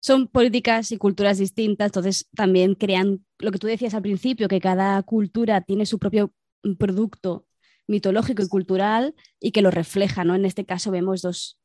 [0.00, 4.60] Son políticas y culturas distintas, entonces también crean lo que tú decías al principio, que
[4.60, 6.32] cada cultura tiene su propio
[6.78, 7.46] producto
[7.86, 10.34] mitológico y cultural y que lo refleja, ¿no?
[10.34, 11.58] En este caso vemos dos,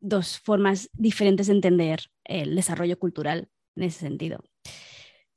[0.00, 4.42] dos formas diferentes de entender el desarrollo cultural en ese sentido.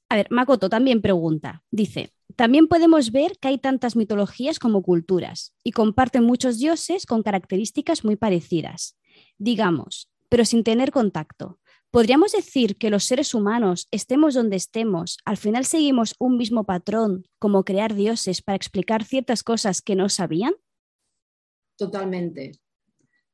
[0.10, 5.54] A ver, Makoto también pregunta, dice, también podemos ver que hay tantas mitologías como culturas
[5.64, 8.98] y comparten muchos dioses con características muy parecidas,
[9.38, 11.60] digamos, pero sin tener contacto.
[11.92, 17.28] ¿Podríamos decir que los seres humanos, estemos donde estemos, al final seguimos un mismo patrón,
[17.40, 20.54] como crear dioses para explicar ciertas cosas que no sabían?
[21.78, 22.52] Totalmente.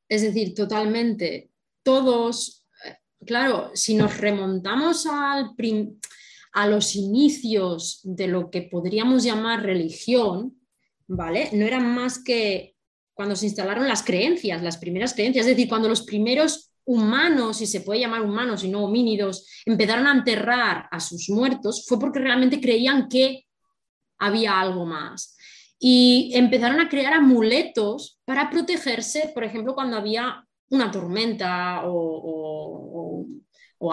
[0.07, 1.51] Es decir, totalmente.
[1.83, 5.53] Todos, eh, claro, si nos remontamos al
[6.55, 10.57] a los inicios de lo que podríamos llamar religión,
[11.05, 11.49] ¿vale?
[11.51, 12.75] No eran más que
[13.13, 17.67] cuando se instalaron las creencias, las primeras creencias, es decir, cuando los primeros humanos, si
[17.67, 22.19] se puede llamar humanos y no homínidos, empezaron a enterrar a sus muertos, fue porque
[22.19, 23.45] realmente creían que
[24.17, 25.35] había algo más.
[25.77, 32.94] Y empezaron a crear amuletos para protegerse, por ejemplo, cuando había una tormenta o,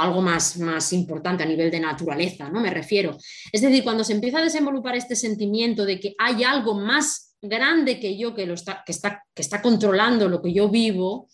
[0.01, 2.61] algo más, más importante a nivel de naturaleza, ¿no?
[2.61, 3.17] Me refiero.
[3.51, 7.99] Es decir, cuando se empieza a desenvolupar este sentimiento de que hay algo más grande
[7.99, 11.29] que yo que, lo está, que, está, que está controlando lo que yo vivo,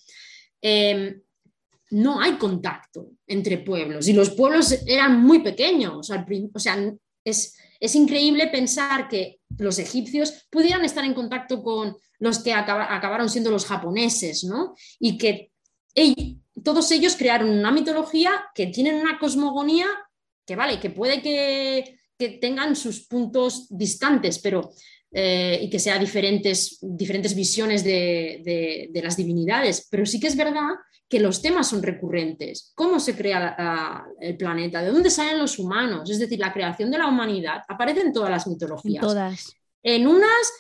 [0.62, 1.21] em,
[1.90, 6.11] no hay contacto entre pueblos y los pueblos eran muy pequeños.
[6.11, 6.87] O sea,
[7.25, 13.31] es, es increíble pensar que los egipcios pudieran estar en contacto con los que acabaron
[13.31, 14.75] siendo los japoneses, ¿no?
[14.99, 15.53] Y que
[16.62, 19.87] todos ellos crearon una mitología que tienen una cosmogonía
[20.47, 21.97] que, vale, que puede que,
[22.40, 24.73] tengan sus puntos distantes, pero
[25.12, 30.71] eh, y que sea diferentes, diferentes visiones de, las divinidades, pero sí que es verdad
[31.09, 32.73] que los temas son recurrentes.
[32.75, 34.83] ¿Cómo se crea el planeta?
[34.83, 36.11] ¿De dónde salen los humanos?
[36.11, 39.03] Es decir, la creación de la humanidad aparece en todas las mitologías.
[39.03, 39.53] En todas.
[39.83, 40.53] En unas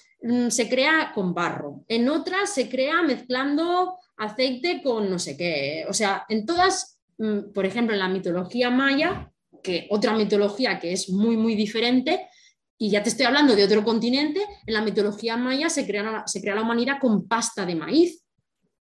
[0.48, 5.84] se crea con barro, en otras se crea mezclando aceite con no sé qué.
[5.88, 9.30] O sea, en todas, mm, por ejemplo, en la mitología maya,
[9.62, 12.28] que otra mitología que es muy, muy diferente,
[12.76, 16.40] y ya te estoy hablando de otro continente, en la mitología maya se crea, se
[16.40, 18.24] crea la humanidad con pasta de maíz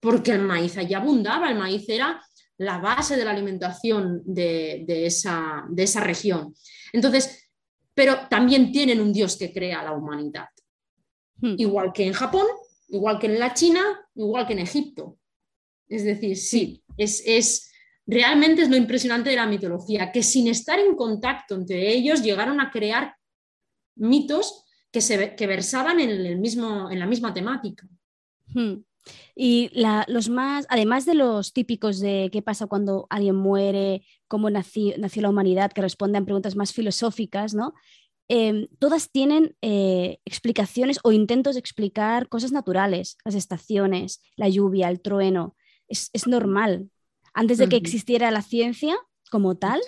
[0.06, 2.22] porque el maíz allí abundaba, el maíz era
[2.58, 6.54] la base de la alimentación de, esa, de esa región.
[6.92, 7.50] Entonces,
[7.92, 10.46] pero también tienen un Dios que crea la humanidad.
[11.40, 11.54] Hmm.
[11.58, 12.46] Igual que en Japón,
[12.88, 13.82] igual que en la China,
[14.14, 15.18] igual que en Egipto.
[15.88, 17.70] Es decir, sí, es, es,
[18.06, 22.60] realmente es lo impresionante de la mitología, que sin estar en contacto entre ellos llegaron
[22.60, 23.14] a crear
[23.96, 27.86] mitos que, se, que versaban en, el mismo, en la misma temática.
[28.48, 28.82] Hmm.
[29.34, 29.70] Y
[30.08, 35.28] los más, además de los típicos de qué pasa cuando alguien muere, cómo nació, la
[35.28, 37.74] humanidad, que responden preguntas más filosóficas, ¿no?
[38.28, 44.88] Em, todas tienen eh, explicaciones o intentos de explicar cosas naturales, las estaciones, la lluvia,
[44.88, 45.56] el trueno.
[45.88, 46.90] Es, normal.
[47.32, 48.96] Antes de que existiera la ciencia
[49.30, 49.80] como tal,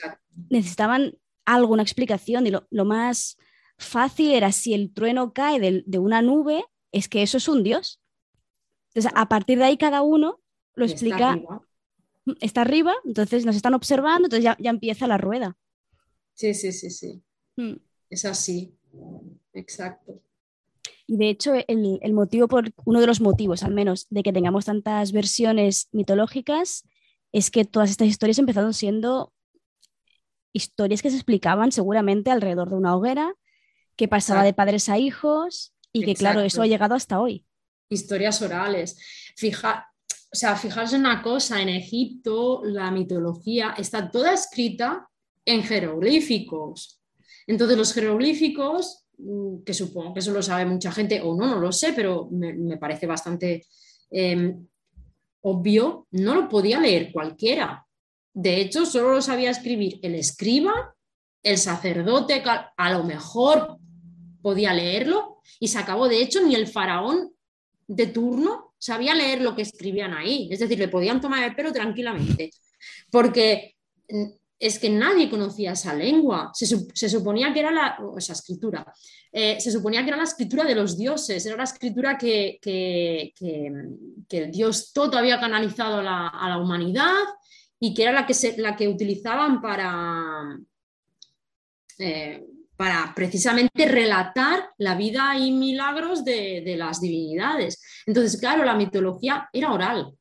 [0.51, 2.47] necesitaban algo, una explicación.
[2.47, 3.37] Y lo, más
[3.79, 8.01] fácil era si el trueno cae de una nube, es que eso es un dios
[8.99, 10.41] entonces, a partir de ahí cada uno
[10.75, 11.41] lo explica.
[12.41, 12.95] Está arriba.
[13.05, 15.57] entonces nos están observando, entonces ya, empieza la rueda.
[16.35, 17.23] Sí, sí, sí, sí.
[17.57, 17.77] Hmm.
[18.11, 18.75] Es así.
[19.53, 20.21] Exacto.
[21.07, 24.67] Y de hecho, el, motivo por, uno de los motivos, al menos, de que tengamos
[24.67, 26.85] tantas versiones mitológicas,
[27.33, 29.33] es que todas estas historias empezaron siendo
[30.53, 33.35] historias que se explicaban seguramente alrededor de una hoguera,
[33.97, 37.47] que pasaba de padres a hijos, y que, claro, eso ha llegado hasta hoy
[37.89, 38.97] historias orales.
[39.37, 39.91] Fija,
[40.33, 45.09] o sea, fijarse en una cosa, en Egipto la mitología está toda escrita
[45.45, 46.98] en jeroglíficos.
[47.49, 51.59] Entonces los jeroglíficos, mm, que supongo que eso lo sabe mucha gente, o no, no
[51.59, 53.67] lo sé, pero me, parece bastante
[54.11, 54.67] em,
[55.41, 57.87] obvio, no lo podía leer cualquiera.
[58.35, 60.95] De hecho, solo lo sabía escribir el escriba,
[61.43, 63.79] el sacerdote, a lo mejor
[64.43, 66.07] podía leerlo y se acabó.
[66.07, 67.33] De hecho, ni el faraón
[67.87, 70.49] de turno sabía leer lo que escribían ahí.
[70.53, 72.51] Es decir, le podían tomar el pelo tranquilamente.
[73.11, 73.77] Porque
[74.09, 74.27] mm,
[74.59, 76.51] es que nadie conocía esa lengua.
[76.53, 76.67] Se,
[77.09, 78.93] suponía que era la, esa escritura.
[79.33, 83.33] Eh, se suponía que era la escritura de los dioses, era la escritura que, que,
[84.31, 87.15] el Dios todo había canalizado a la, humanidad
[87.79, 90.59] y que era la que, la que utilizaban para,
[91.99, 92.45] eh,
[92.77, 97.81] para precisamente relatar la vida y milagros de, de, las divinidades.
[98.07, 100.18] Entonces, claro, la mitología era oral,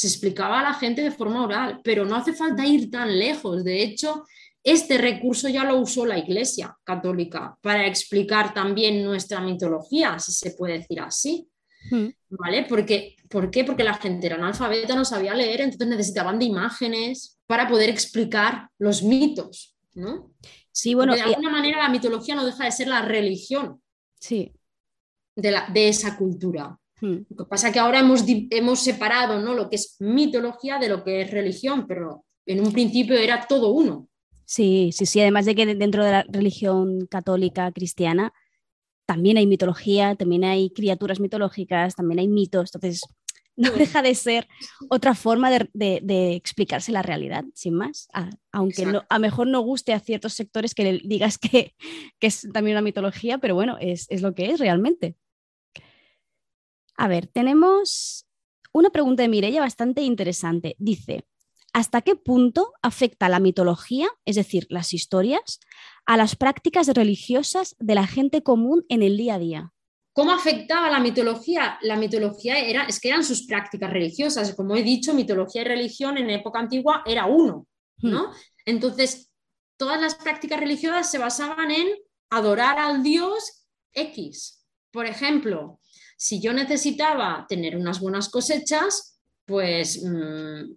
[0.00, 3.62] se explicaba a la gente de forma oral, pero no hace falta ir tan lejos.
[3.62, 4.24] De hecho,
[4.64, 10.52] este recurso ya lo usó la Iglesia católica para explicar también nuestra mitología, si se
[10.52, 11.46] puede decir así.
[11.90, 12.08] Hmm.
[12.30, 12.64] ¿Vale?
[12.66, 13.62] Porque, ¿Por qué?
[13.62, 18.70] Porque la gente era analfabeta, no sabía leer, entonces necesitaban de imágenes para poder explicar
[18.78, 20.32] los mitos, ¿no?
[20.72, 21.14] Sí, bueno.
[21.14, 23.82] de alguna manera la mitología no deja de ser la religión
[24.18, 24.50] sí.
[25.36, 26.79] de, la, de esa cultura.
[27.00, 27.18] Hmm.
[27.30, 29.54] Lo que pasa es que ahora hemos, hemos separado ¿no?
[29.54, 33.70] lo que es mitología de lo que es religión, pero en un principio era todo
[33.70, 34.08] uno.
[34.44, 35.20] Sí, sí, sí.
[35.20, 38.32] Además de que dentro de la religión católica cristiana
[39.06, 42.70] también hay mitología, también hay criaturas mitológicas, también hay mitos.
[42.74, 43.02] Entonces,
[43.56, 44.48] no deja de ser
[44.88, 48.08] otra forma de, explicarse la realidad, sin más.
[48.52, 51.74] aunque no, a lo mejor no guste a ciertos sectores que le digas que,
[52.20, 55.16] es también una mitología, pero bueno, es, lo que es realmente.
[57.00, 58.26] A ver, tenemos
[58.74, 60.76] una pregunta de Mireia bastante interesante.
[60.78, 61.24] Dice,
[61.72, 65.60] ¿hasta qué punto afecta la mitología, es decir, las historias,
[66.04, 69.72] a las prácticas religiosas de la gente común en el día a día?
[70.12, 71.78] ¿Cómo afectaba la mitología?
[71.80, 74.54] La mitología era, es que eran sus prácticas religiosas.
[74.54, 77.66] Como he dicho, mitología y religión en época antigua era uno,
[78.02, 78.24] ¿no?
[78.24, 78.34] Hmm.
[78.66, 79.30] Entonces,
[79.78, 81.88] todas las prácticas religiosas se basaban en
[82.28, 84.66] adorar al dios X.
[84.90, 85.80] Por ejemplo,
[86.22, 90.70] si yo necesitaba tener unas buenas cosechas, pues mm,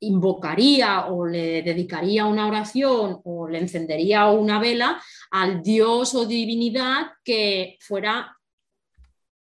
[0.00, 7.12] invocaría o le dedicaría una oración o le encendería una vela al dios o divinidad
[7.22, 8.36] que fuera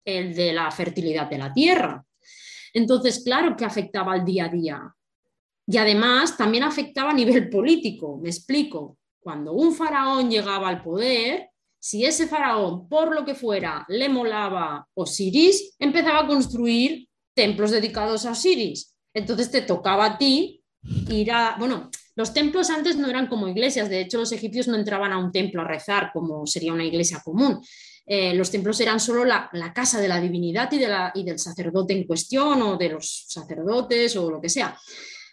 [0.06, 2.02] el de la fertilidad de la tierra.
[2.72, 4.94] Entonces, claro que afectaba al día a día.
[5.66, 8.16] Y además también afectaba a nivel político.
[8.22, 8.96] Me explico.
[9.20, 14.86] Cuando un faraón llegaba al poder, si ese faraón, por lo que fuera, le molaba
[14.94, 20.62] Osiris, empezaba a construir templos dedicados a Osiris entonces te tocaba a ti
[21.08, 24.76] ir a, bueno, los templos antes no eran como iglesias, de hecho los egipcios no
[24.76, 27.60] entraban a un templo a rezar como sería una iglesia común.
[28.06, 32.62] Eh, los templos eran solo la, casa de la divinidad y, del sacerdote en cuestión
[32.62, 34.78] o de los sacerdotes o lo que sea.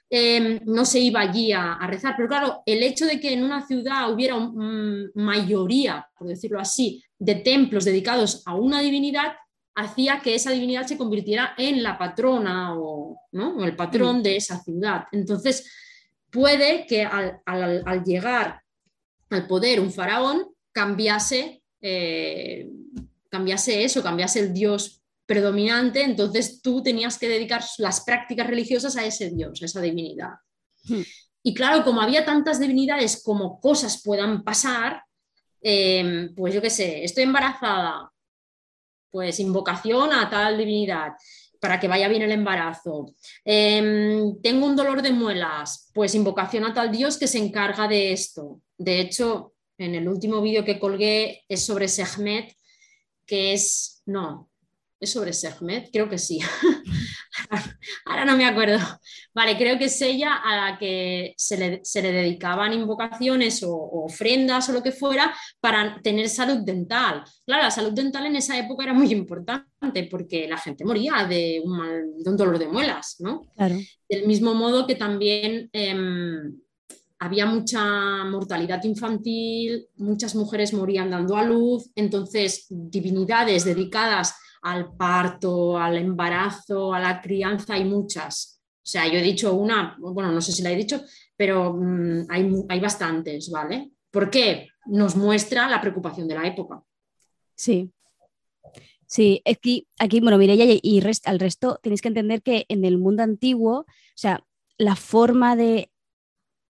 [0.10, 3.66] Em, no se iba allí a, rezar, pero claro, el hecho de que en una
[3.66, 9.34] ciudad hubiera una mayoría, por decirlo así, de templos dedicados a una divinidad,
[9.74, 14.24] hacía que esa divinidad se convirtiera en la patrona o, el patrón mm.
[14.24, 15.06] de esa ciudad.
[15.12, 15.70] Entonces,
[16.30, 17.42] puede que al,
[18.06, 18.62] llegar
[19.32, 22.70] al poder un faraón cambiase, eh,
[23.30, 29.06] cambiase eso, cambiase el dios predominante, entonces tú tenías que dedicar las prácticas religiosas a
[29.06, 30.34] ese dios, a esa divinidad.
[30.86, 31.02] Mm.
[31.44, 35.04] Y claro, como había tantas divinidades como cosas puedan pasar,
[35.62, 38.12] eh, pues yo qué sé, estoy embarazada,
[39.12, 41.14] pues invocación a tal divinidad
[41.60, 43.16] para que vaya bien el embarazo.
[43.44, 48.12] Em, tengo un dolor de muelas, pues invocación a tal dios que se encarga de
[48.12, 48.62] esto.
[48.78, 52.56] De hecho, en el último vídeo que colgué es sobre Sehmet,
[53.26, 54.50] que es, no,
[55.00, 56.40] es sobre Sehmet, creo que sí.
[58.06, 58.80] Ahora no me acuerdo.
[59.34, 64.74] Vale, creo que es ella a la que se le, dedicaban invocaciones o, ofrendas o
[64.74, 67.24] lo que fuera para tener salud dental.
[67.46, 71.62] Claro, la salud dental en esa época era muy importante porque la gente moría de
[71.64, 73.42] un, dolor de muelas, ¿no?
[73.56, 73.76] Claro.
[74.08, 76.58] Del mismo modo que también em,
[77.20, 84.36] había mucha mortalidad infantil, muchas mujeres morían dando a luz, entonces divinidades dedicadas
[84.66, 88.60] al parto, al embarazo, a la crianza, hay muchas.
[88.78, 91.04] O sea, yo he dicho una, bueno, no sé si la he dicho,
[91.38, 93.92] pero mm, hay, bastantes, ¿vale?
[94.10, 94.70] ¿Por qué?
[94.88, 96.82] Nos muestra la preocupación de la época.
[97.56, 97.92] Sí.
[99.06, 102.98] Sí, aquí, aquí bueno, Mireia y, y al resto tenéis que entender que en el
[102.98, 103.86] mundo antiguo, o
[104.16, 104.44] sea,
[104.80, 105.92] la forma de,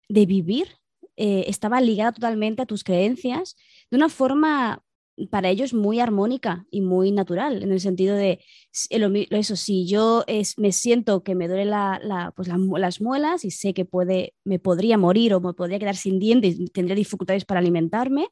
[0.07, 0.77] vivir
[1.17, 3.57] eh, estaba ligada totalmente a tus creencias
[3.89, 4.81] de una forma
[5.29, 8.39] para ellos muy armónica y muy natural, en el sentido de
[8.71, 11.71] eso, si yo es, me siento que me duele
[12.35, 16.19] pues las muelas y sé que puede, me podría morir o me podría quedar sin
[16.19, 18.29] dientes tendría dificultades para alimentarme,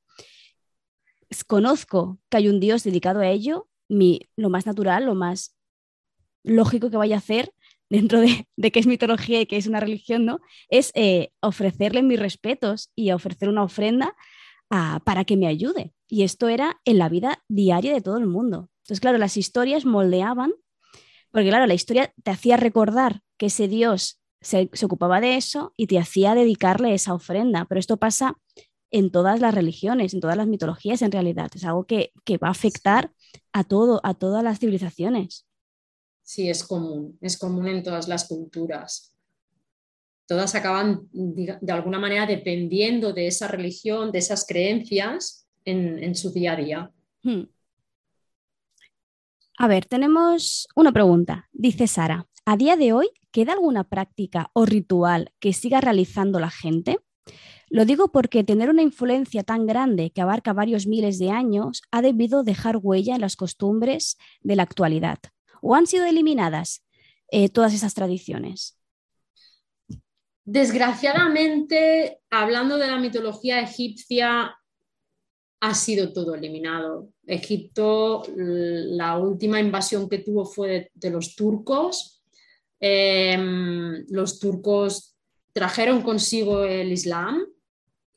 [1.48, 5.56] conozco que hay un Dios dedicado a ello, mi, lo más natural, lo más
[6.44, 7.54] lógico que vaya a hacer
[7.90, 10.40] dentro de, de que es mitología y que es una religión, ¿no?
[10.70, 14.16] Es eh, ofrecerle mis respetos y ofrecer una ofrenda
[14.70, 15.94] para que me ayude.
[16.08, 18.70] Y esto era en la vida diaria de todo el mundo.
[18.84, 20.54] Entonces, claro, las historias moldeaban,
[21.32, 25.74] porque claro, la historia te hacía recordar que ese Dios se, se ocupaba de eso
[25.76, 27.66] y te hacía dedicarle esa ofrenda.
[27.66, 28.38] Pero esto pasa
[28.92, 31.52] en todas las religiones, en todas las mitologías en realidad.
[31.54, 33.12] Es algo que, que va a afectar
[33.54, 35.46] a todo, a todas las civilizaciones.
[36.24, 39.14] Sí, es común, es común en todas las culturas.
[40.30, 46.52] Todas acaban de alguna manera dependiendo de esa religión, de esas creencias en, su día
[46.52, 46.92] a día.
[47.24, 47.46] Hmm.
[49.58, 51.50] A ver, tenemos una pregunta.
[51.52, 56.52] Dice Sara, ¿a día de hoy queda alguna práctica o ritual que siga realizando la
[56.52, 57.00] gente?
[57.72, 62.04] Lo digo porque tener una influencia tan grande que abarca varios miles de años ha
[62.04, 65.18] debido dejar huella en las costumbres de la actualidad
[65.64, 66.84] o han sido eliminadas
[67.32, 68.79] eh, todas esas tradiciones?
[70.52, 74.56] Desgraciadamente, hablando de la mitología egipcia,
[75.62, 77.10] ha sido todo eliminado.
[77.28, 82.24] Egipto, la última invasión que tuvo fue de, los turcos.
[82.80, 85.16] Em, los turcos
[85.54, 87.45] trajeron consigo el Islam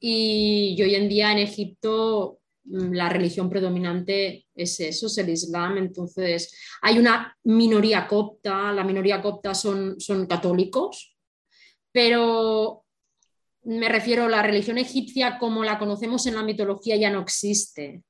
[0.00, 5.78] y hoy en día en Egipto Mm, la religión predominante es eso, es el Islam.
[5.78, 11.11] Entonces, hay una minoría copta, la minoría copta son, son católicos,
[11.92, 12.84] pero
[13.64, 18.02] me refiero a la religión egipcia como la conocemos en la mitología ya no existe.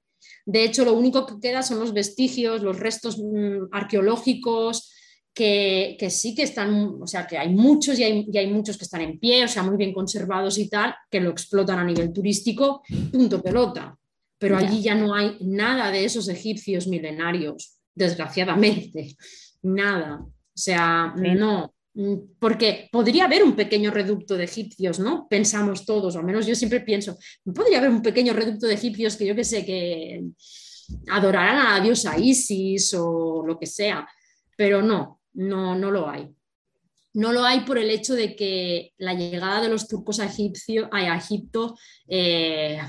[0.46, 4.92] De hecho, lo único que queda son los vestigios, los restos mm, arqueológicos,
[5.34, 8.84] que, sí que están, o sea, que hay muchos y hay, y hay, muchos que
[8.84, 12.12] están en pie, o sea, muy bien conservados y tal, que lo explotan a nivel
[12.12, 13.96] turístico, punto pelota.
[14.38, 19.16] Pero allí ya no hay nada de esos egipcios milenarios, desgraciadamente,
[19.62, 20.20] nada.
[20.20, 21.72] O sea, no,
[22.38, 25.26] porque podría haber un pequeño reducto de egipcios, ¿no?
[25.28, 27.18] Pensamos todos, al menos yo siempre pienso,
[27.54, 30.24] podría haber un pequeño reducto de egipcios que yo que sé, que
[31.08, 34.08] adoraran a la diosa Isis o lo que sea,
[34.56, 36.28] pero no, no, no lo hay.
[37.14, 40.30] No lo hay por el hecho de que la llegada de los turcos a,
[40.92, 41.76] a Egipto
[42.08, 42.80] eh,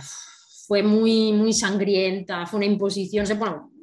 [0.65, 3.73] fue muy, muy sangrienta, fue una imposición, bueno,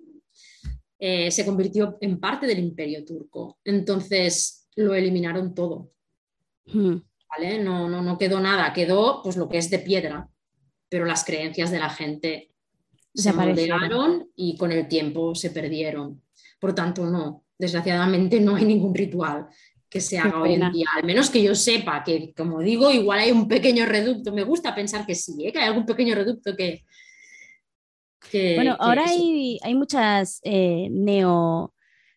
[0.99, 3.59] eh, se convirtió en parte del imperio turco.
[3.65, 5.93] Entonces lo eliminaron todo.
[6.67, 6.99] Hmm.
[7.31, 7.63] ¿vale?
[7.63, 10.29] No, no, no quedó nada, quedó pues lo que es de piedra,
[10.89, 12.51] pero las creencias de la gente
[13.15, 16.23] se moldearon y con el tiempo se perdieron.
[16.59, 19.49] Por tanto, no, desgraciadamente no hay ningún ritual
[19.89, 20.87] que se haga hoy en día.
[20.95, 24.33] Al menos que yo sepa que, como digo, igual hay un pequeño reducto.
[24.33, 25.53] Me gusta pensar que sí, ¿eh?
[25.53, 26.85] que hay algún pequeño reducto que...
[28.55, 31.75] bueno, ahora hay, hay, muchas eh, neo,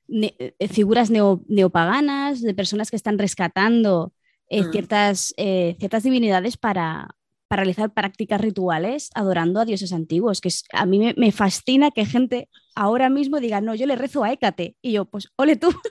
[0.09, 4.13] eh, figuras neopaganas, de personas que están rescatando
[4.49, 4.71] mm.
[4.71, 7.15] ciertas, ciertas divinidades para,
[7.47, 12.05] para, realizar prácticas rituales adorando a dioses antiguos, que a mí me, me fascina que
[12.05, 14.75] gente ahora mismo diga, no, yo le rezo a Hécate.
[14.81, 15.69] Y yo, pues, ole tú.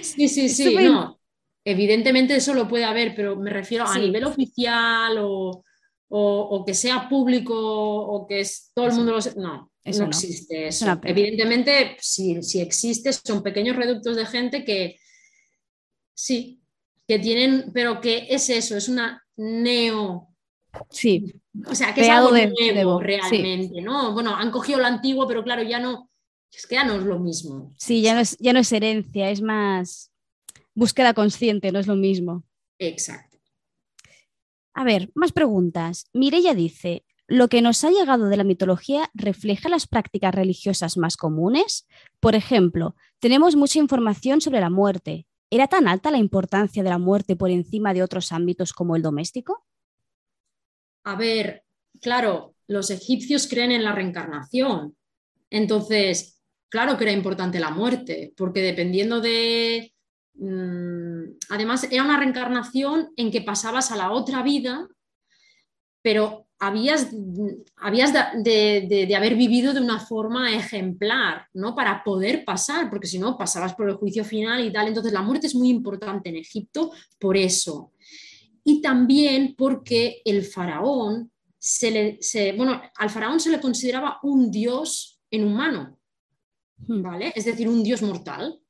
[0.00, 1.18] Sí, sí, sí, no.
[1.64, 7.54] Evidentemente eso lo puede haber, pero me refiero a nivel oficial o, que sea público
[7.56, 9.40] o que es, todo el mundo lo sepa.
[9.40, 11.00] No, eso no, existe eso.
[11.04, 14.98] Evidentemente, si, existe, son pequeños reductos de gente que
[16.14, 16.60] sí,
[17.06, 20.28] que tienen, pero que es eso, es una neo.
[20.90, 21.34] Sí.
[21.66, 24.12] O sea, que es algo nuevo realmente, ¿no?
[24.12, 26.10] Bueno, han cogido lo antiguo, pero claro, ya no,
[26.52, 27.74] es que ya no es lo mismo.
[27.78, 30.12] Sí, ya no es, ya no es herencia, es más
[30.74, 32.44] búsqueda consciente, no es lo mismo.
[32.78, 33.38] Exacto.
[34.74, 36.06] A ver, más preguntas.
[36.12, 41.16] Mireya dice, ¿lo que nos ha llegado de la mitología refleja las prácticas religiosas más
[41.16, 41.86] comunes?
[42.18, 45.28] Por ejemplo, tenemos mucha información sobre la muerte.
[45.48, 49.02] ¿Era tan alta la importancia de la muerte por encima de otros ámbitos como el
[49.02, 49.64] doméstico?
[51.04, 51.62] A ver,
[52.00, 54.96] claro, los egipcios creen en la reencarnación.
[55.50, 59.94] Entonces, claro que era importante la muerte, porque dependiendo de...
[60.34, 64.88] Mm, además, era una reencarnación en que pasabas a la otra vida,
[66.02, 67.08] pero habías,
[67.76, 71.74] habías de, haber vivido de una forma ejemplar, ¿no?
[71.74, 74.86] Para poder pasar, porque si no, pasabas por el juicio final y tal.
[74.86, 77.92] Entonces, la muerte es muy importante en Egipto por eso.
[78.62, 85.20] Y también porque el faraón se le, bueno, al faraón se le consideraba un dios
[85.30, 86.00] en humano,
[86.86, 87.02] Hmm.
[87.02, 87.32] ¿vale?
[87.34, 88.60] Es decir, un dios mortal.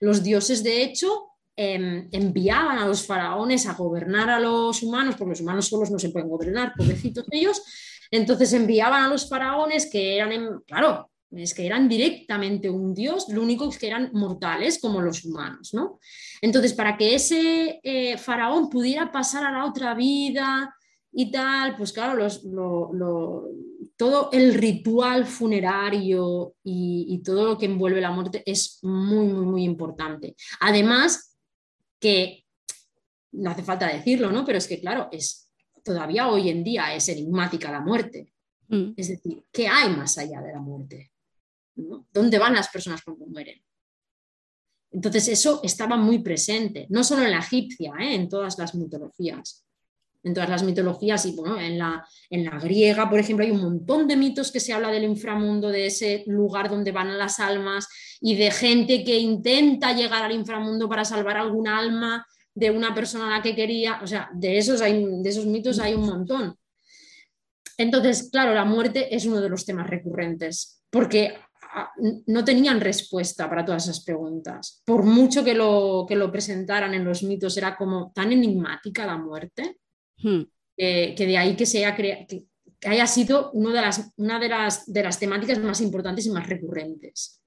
[0.00, 5.30] Los dioses, de hecho, em, enviaban a los faraones a gobernar a los humanos, porque
[5.30, 7.62] los humanos solos no se pueden gobernar, pobrecitos ellos.
[8.10, 13.42] Entonces enviaban a los faraones que eran, claro, es que eran directamente un dios, lo
[13.42, 15.98] único es que eran mortales como los humanos, ¿no?
[16.40, 20.74] Entonces, para que ese eh, faraón pudiera pasar a la otra vida
[21.12, 22.26] y tal, pues claro,
[23.96, 29.46] todo el ritual funerario y, y, todo lo que envuelve la muerte es muy, muy,
[29.46, 30.34] muy importante.
[30.60, 31.33] Además,
[32.04, 32.44] que
[33.32, 34.44] no hace falta decirlo, ¿no?
[34.44, 35.50] Pero es que, claro, es,
[35.82, 38.34] todavía hoy en día es enigmática la muerte.
[38.68, 38.92] Mm.
[38.94, 41.12] Es decir, ¿qué hay más allá de la muerte?
[41.74, 43.58] ¿Dónde van las personas cuando mueren?
[44.90, 48.14] Entonces eso estaba muy presente, no solo en la egipcia, ¿eh?
[48.16, 49.63] en todas las mitologías.
[50.24, 53.60] En todas las mitologías y bueno, en la, en la griega, por ejemplo, hay un
[53.60, 57.86] montón de mitos que se habla del inframundo, de ese lugar donde van las almas
[58.20, 63.26] y de gente que intenta llegar al inframundo para salvar alguna alma de una persona
[63.26, 64.00] a la que quería.
[64.02, 66.56] O sea, de esos, de esos mitos hay un montón.
[67.76, 71.34] Entonces, claro, la muerte es uno de los temas recurrentes, porque
[72.26, 74.82] no tenían respuesta para todas esas preguntas.
[74.84, 79.16] Por mucho que lo, que lo presentaran en los mitos, era como tan enigmática la
[79.16, 79.78] muerte,
[80.18, 80.42] hmm.
[80.76, 82.46] que de ahí que, sea que,
[82.86, 86.48] haya sido uno de las, una de las, de las temáticas más importantes y más
[86.48, 87.42] recurrentes.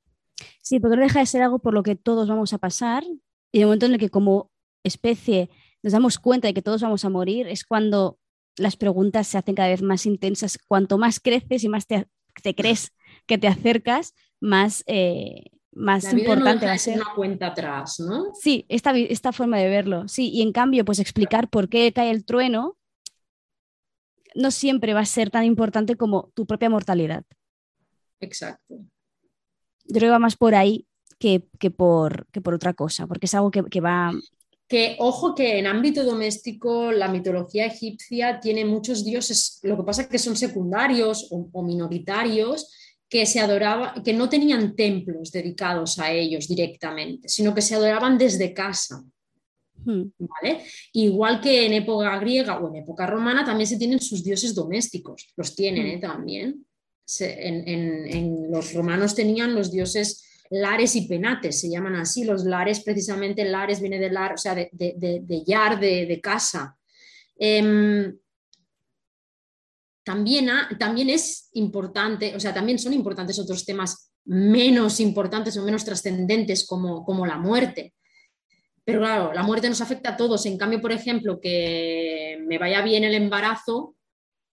[0.61, 3.03] Sí, porque no deja de ser algo por lo que todos vamos a pasar
[3.51, 4.51] y de momento en el que como
[4.83, 5.49] especie
[5.83, 8.19] nos damos cuenta de que todos vamos a morir, es cuando
[8.57, 10.57] las preguntas se hacen cada vez más intensas.
[10.67, 12.07] Cuanto más creces y más te,
[12.41, 12.91] te crees
[13.25, 15.45] que te acercas, más, eh,
[15.77, 16.95] más importante va a ser.
[16.95, 18.33] una cuenta atrás, ¿no?
[18.33, 20.07] Sí, esta, esta forma de verlo.
[20.07, 22.77] Sí, y en cambio, pues explicar por qué cae el trueno
[24.35, 27.23] no siempre va a ser tan importante como tu propia mortalidad.
[28.19, 28.75] Exacto.
[29.85, 30.85] Yo creo que va más por ahí
[31.19, 31.39] que,
[31.75, 34.11] por, que por otra cosa, porque es algo que, va
[34.67, 40.01] que ojo que en ámbito doméstico la mitología egipcia tiene muchos dioses, lo que pasa
[40.03, 42.69] es que son secundarios o minoritarios
[43.09, 48.17] que se adoraba, que no tenían templos dedicados a ellos directamente, sino que se adoraban
[48.17, 49.03] desde casa.
[49.85, 50.11] Hmm.
[50.17, 50.63] ¿Vale?
[50.93, 55.33] Igual que en época griega o en época romana también se tienen sus dioses domésticos,
[55.37, 55.89] los tienen hmm.
[55.89, 55.99] ¿eh?
[55.99, 56.65] también.
[57.19, 63.45] en, los romanos tenían los dioses lares y penates, se llaman así, los lares precisamente,
[63.45, 66.77] lares viene de lar, o sea, de, de, de, de yar, de, casa.
[67.37, 68.17] Em,
[70.07, 70.49] también,
[70.79, 76.65] también es importante, o sea, también son importantes otros temas menos importantes o menos trascendentes
[76.65, 77.93] como, como la muerte.
[78.85, 80.45] Pero claro, la muerte nos afecta a todos.
[80.45, 83.97] En cambio, por ejemplo, que me vaya bien el embarazo,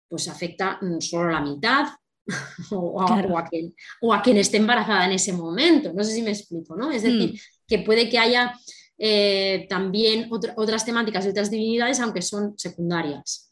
[0.08, 1.88] pues afecta solo a la mitad
[2.70, 5.92] o a, quien, o a, quien, esté embarazada en ese momento.
[5.92, 6.90] No sé si me explico, ¿no?
[6.90, 7.38] Es decir, mm.
[7.68, 8.58] que puede que haya
[8.96, 13.51] eh, también otras temáticas y otras divinidades, aunque son secundarias.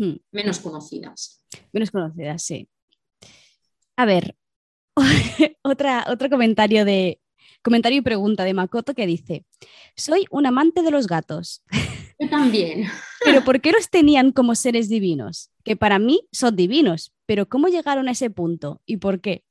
[0.00, 0.16] Hmm.
[0.32, 1.44] menos conocidas.
[1.72, 2.66] Menos conocidas, sí.
[3.96, 4.34] A ver,
[5.62, 7.20] otra, otro comentario de
[7.62, 9.44] comentario y pregunta de Makoto que dice:
[9.96, 11.62] Soy un amante de los gatos.
[12.18, 12.86] Yo también.
[13.22, 15.50] Pero ¿por qué los tenían como seres divinos?
[15.64, 19.44] Que para mí son divinos, pero ¿cómo llegaron a ese punto y por qué?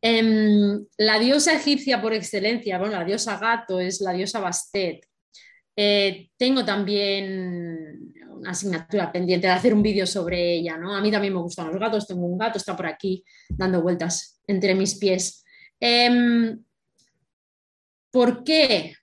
[0.00, 5.06] Em, la diosa egipcia por excelencia, bueno, la diosa gato es la diosa Bastet.
[5.76, 8.03] Eh, tengo también
[8.46, 10.94] asignatura pendiente de hacer un vídeo sobre ella, ¿no?
[10.94, 14.40] A mí también me gustan los gatos, tengo un gato, está por aquí dando vueltas
[14.46, 15.44] entre mis pies.
[15.80, 16.62] Em,
[18.10, 18.94] ¿Por qué?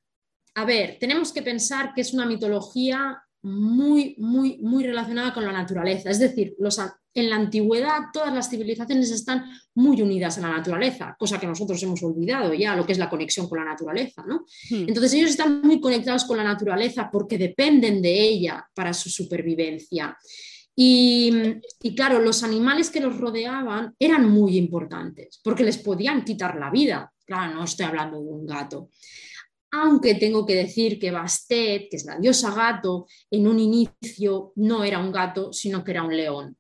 [0.56, 5.52] A ver, tenemos que pensar que es una mitología muy, muy, muy relacionada con la
[5.52, 6.10] naturaleza.
[6.10, 6.80] Es decir, los,
[7.14, 9.46] en la antigüedad todas las civilizaciones están
[9.76, 13.10] muy unidas a la naturaleza, cosa que nosotros hemos olvidado ya, lo que es la
[13.10, 14.24] conexión con la naturaleza.
[14.26, 14.46] ¿no?
[14.70, 14.86] Hmm.
[14.88, 20.18] Entonces ellos están muy conectados con la naturaleza porque dependen de ella para su supervivencia.
[20.74, 21.32] Y,
[21.84, 26.72] y, claro, los animales que los rodeaban eran muy importantes porque les podían quitar la
[26.72, 27.12] vida.
[27.26, 28.90] Claro, no estoy hablando de un gato.
[29.74, 34.84] Aunque tengo que decir que Bastet, que es la diosa gato, en un inicio no
[34.84, 36.58] era un gato, sino que era un león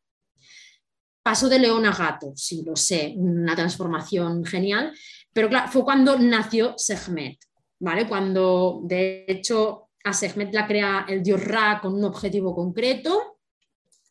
[1.24, 4.94] pasó de león a gato, sí, lo sé, una transformación genial,
[5.34, 7.38] pero claro, fue cuando nació Sehmet,
[7.80, 8.08] ¿vale?
[8.08, 13.40] Cuando de hecho a Sehmet la crea el dios Ra con un objetivo concreto,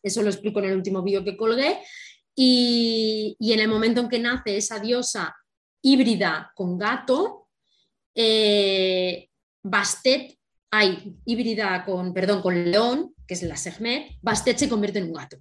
[0.01, 1.79] eso lo explico en el último vídeo que colgué,
[2.33, 5.35] y, en el momento en que nace esa diosa
[5.81, 7.49] híbrida con gato,
[8.15, 9.27] eh,
[9.63, 10.37] Bastet,
[10.71, 15.13] hay híbrida con, perdón, con león, que es la Sehmet, Bastet se convierte en un
[15.13, 15.37] gato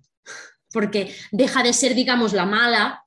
[0.72, 3.04] porque deja de ser, digamos, la mala.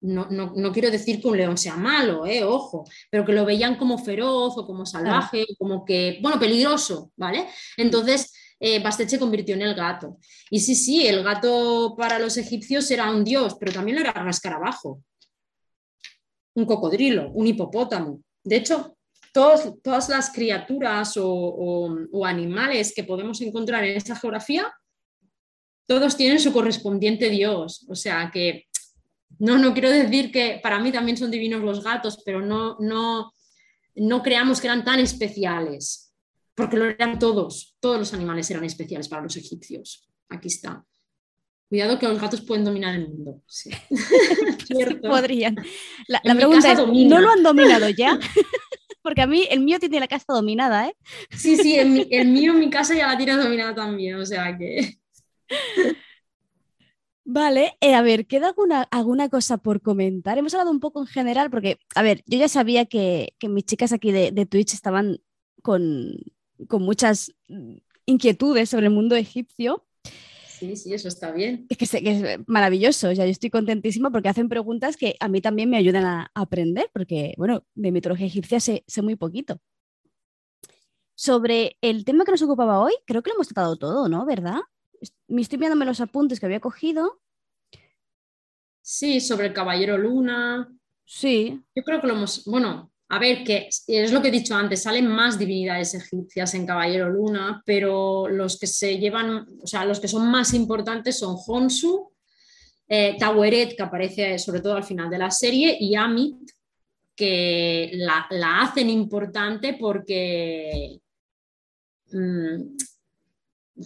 [0.00, 0.28] No,
[0.72, 4.52] quiero decir que un león sea malo, eh, ojo, pero que lo veían como feroz
[4.58, 7.48] o como salvaje, como que, bueno, peligroso, ¿vale?
[7.78, 10.18] Entonces, eh, Bastet se convirtió en el gato.
[10.50, 14.28] Y sí, sí, el gato para los egipcios era un dios, pero también era un
[14.28, 15.02] escarabajo,
[16.54, 18.20] un cocodrilo, un hipopótamo.
[18.42, 18.98] De hecho,
[19.34, 24.72] todas las criaturas o, animales que podemos encontrar en esta geografía,
[25.86, 27.86] todos tienen su correspondiente dios.
[27.88, 28.66] O sea que
[29.38, 33.32] no, no quiero decir que para mí también son divinos los gatos, pero no, no,
[33.96, 36.14] no creamos que eran tan especiales,
[36.54, 40.08] porque lo eran todos, todos los animales eran especiales para los egipcios.
[40.28, 40.84] Aquí está.
[41.68, 43.42] Cuidado que los gatos pueden dominar el mundo.
[43.46, 43.70] Sí.
[45.02, 45.56] Podrían.
[46.06, 48.18] La, pregunta es, ¿no lo han dominado ya?
[49.02, 50.96] Porque a mí el mío tiene la casa dominada, ¿eh?
[51.30, 51.90] Sí, sí, el,
[52.28, 54.98] mío en mi casa ya la tiene dominada también, o sea que...
[57.26, 60.36] Vale, eh, a ver, ¿queda alguna, alguna cosa por comentar?
[60.36, 63.92] Hemos hablado un poco en general, porque, a ver, yo ya sabía que, mis chicas
[63.92, 65.20] aquí de, de Twitch estaban
[65.62, 66.16] con,
[66.68, 67.32] con, muchas
[68.04, 69.86] inquietudes sobre el mundo egipcio,
[70.58, 71.66] Sí, sí, eso está bien.
[71.68, 75.68] Es que, es maravilloso, ya yo estoy contentísima porque hacen preguntas que a mí también
[75.68, 79.60] me ayudan a, aprender, porque, bueno, de mitología egipcia sé, muy poquito.
[81.16, 84.24] Sobre el tema que nos ocupaba hoy, creo que lo hemos tratado todo, ¿no?
[84.26, 84.60] ¿Verdad?
[85.28, 87.20] Me estoy viéndome los apuntes que había cogido.
[88.80, 90.70] Sí, sobre el Caballero Luna.
[91.04, 91.62] Sí.
[91.74, 94.82] Yo creo que lo hemos, bueno, a ver, que es lo que he dicho antes,
[94.82, 100.00] salen más divinidades egipcias en Caballero Luna, pero los que se llevan, o sea, los
[100.00, 102.10] que son más importantes son Honsu,
[102.88, 106.50] eh, Taweret, que aparece sobre todo al final de la serie, y Amit,
[107.14, 108.26] que la,
[108.60, 111.00] hacen importante porque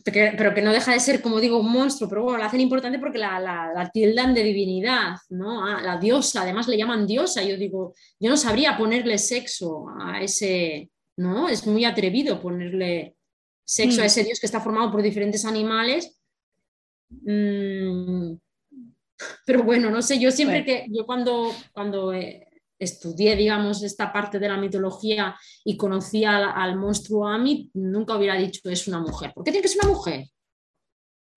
[0.04, 2.98] pero que no deja de ser, como digo, un monstruo, pero bueno, la hacen importante
[2.98, 5.64] porque la, tildan de divinidad, ¿no?
[5.64, 10.20] Ah, la diosa, además le llaman diosa, yo digo, yo no sabría ponerle sexo a
[10.20, 11.48] ese, ¿no?
[11.48, 13.16] Es muy atrevido ponerle
[13.64, 14.06] sexo a mm.
[14.06, 16.18] ese dios que está formado por diferentes animales.
[17.08, 18.34] Mm,
[19.46, 22.47] pero bueno, no sé, yo siempre que, yo cuando, cuando eh,
[22.78, 28.60] estudié, digamos, esta parte de la mitología y conocí al, monstruo Amit, nunca hubiera dicho
[28.68, 29.32] es una mujer.
[29.34, 30.26] ¿Por qué tiene que ser una mujer?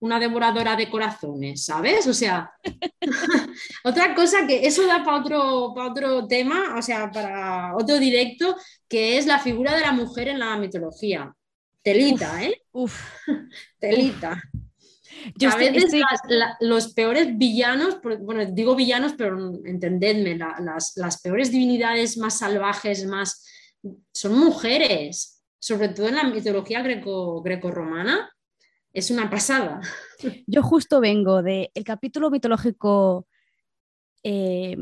[0.00, 2.06] Una devoradora de corazones, ¿sabes?
[2.06, 2.50] O sea,
[3.84, 8.56] otra cosa que eso da para otro, para otro tema, o sea, para otro directo,
[8.88, 11.32] que es la figura de la mujer en la mitología.
[11.82, 12.62] Telita, ¿eh?
[12.72, 13.00] Uf.
[13.78, 14.40] Telita
[15.48, 15.92] a veces
[16.60, 23.46] los peores villanos, bueno, digo villanos, pero entendedme, las, peores divinidades más salvajes, más
[24.12, 28.30] son mujeres, sobre todo en la mitología greco, greco-romana,
[28.92, 29.80] es una pasada.
[30.46, 33.26] Yo justo vengo del capítulo mitológico.
[34.22, 34.76] Eh,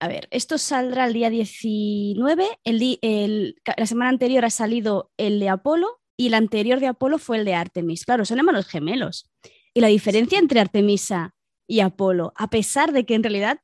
[0.00, 2.60] a ver, esto saldrá el día 19.
[2.64, 7.38] El, la semana anterior ha salido el de Apolo y el anterior de Apolo fue
[7.38, 8.04] el de Artemis.
[8.04, 9.30] Claro, son hermanos gemelos.
[9.78, 11.36] Y la diferencia entre Artemisa
[11.68, 13.60] y Apolo, a pesar de que en realidad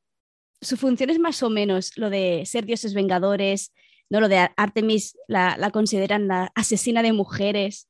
[0.61, 3.75] su función es más o menos lo de ser dioses vengadores,
[4.09, 7.89] no lo de Artemis la, consideran la asesina de mujeres,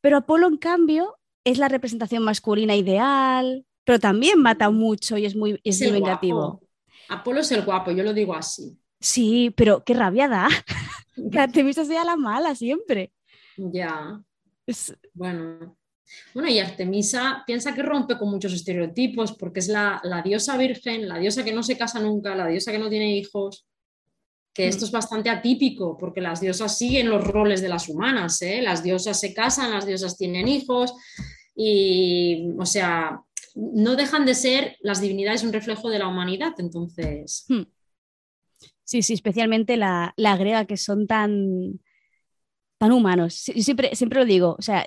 [0.00, 5.34] pero Apolo en cambio es la representación masculina ideal, pero también mata mucho y es
[5.34, 6.62] muy, es vengativo.
[7.08, 8.78] Apolo es el guapo, yo lo digo así.
[9.00, 10.46] Sí, pero qué rabia da
[11.32, 13.12] que Artemisa sea la mala siempre.
[13.56, 14.22] Ya.
[15.14, 15.76] Bueno,
[16.34, 21.18] bueno, y Artemisa piensa que rompe con muchos estereotipos porque es la, diosa virgen, la
[21.18, 23.66] diosa que no se casa nunca, la diosa que no tiene hijos,
[24.52, 28.62] que esto es bastante atípico porque las diosas siguen los roles de las humanas, ¿eh?
[28.62, 30.94] las diosas se casan, las diosas tienen hijos
[31.54, 33.20] y, o sea,
[33.54, 37.44] no dejan de ser las divinidades un reflejo de la humanidad, entonces...
[37.48, 37.62] Hmm.
[38.84, 41.80] Sí, sí, especialmente la, la griega, que son tan,
[42.78, 43.34] tan humanos.
[43.34, 44.86] siempre, siempre lo digo, o sea,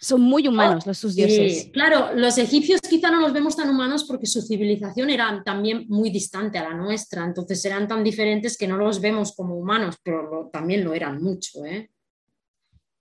[0.00, 1.70] son muy humanos los sus dioses.
[1.72, 6.10] claro, los egipcios quizá no los vemos tan humanos porque su civilización era también muy
[6.10, 10.50] distante a la nuestra, entonces eran tan diferentes que no los vemos como humanos, pero
[10.52, 11.64] también lo eran mucho.
[11.64, 11.90] ¿eh?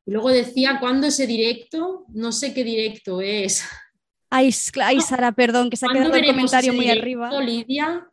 [0.05, 2.05] Y luego decía, ¿cuándo ese directo?
[2.09, 3.63] No sé qué directo es.
[4.29, 7.39] Ay, Sara, perdón, que se ha quedado el comentario muy arriba.
[7.39, 8.09] Lidia,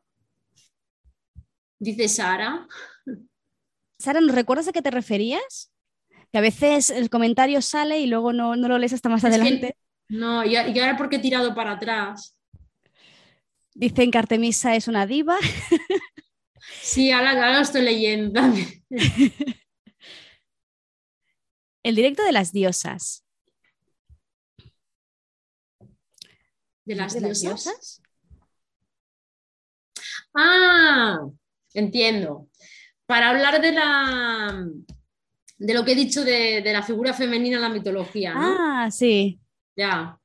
[1.79, 2.69] dice Sara.
[3.99, 5.70] Sara, ¿nos recuerdas a qué te referías?
[6.33, 9.77] Que a veces el comentario sale y luego no, lo lees hasta más adelante.
[10.09, 12.37] no, y, ahora porque he tirado para atrás.
[13.75, 15.37] Dicen que Artemisa es una diva.
[16.83, 18.41] Sí, ahora, lo estoy leyendo.
[21.83, 23.25] el directo de las diosas.
[26.85, 28.03] ¿De las, diosas?
[30.35, 31.19] Ah,
[31.73, 32.49] entiendo.
[33.07, 34.67] Para hablar de la
[35.63, 38.41] de lo que he dicho de, de la figura femenina en la mitología, ¿no?
[38.59, 39.39] Ah, sí.
[39.77, 40.17] Ya.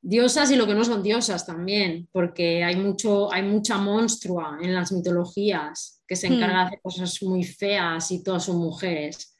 [0.00, 4.72] Diosas y lo que no son diosas también, porque hay, mucho, hay mucha monstrua en
[4.74, 6.34] las mitologías que se Hmm.
[6.34, 9.36] encarga de hacer cosas muy feas y todas son mujeres.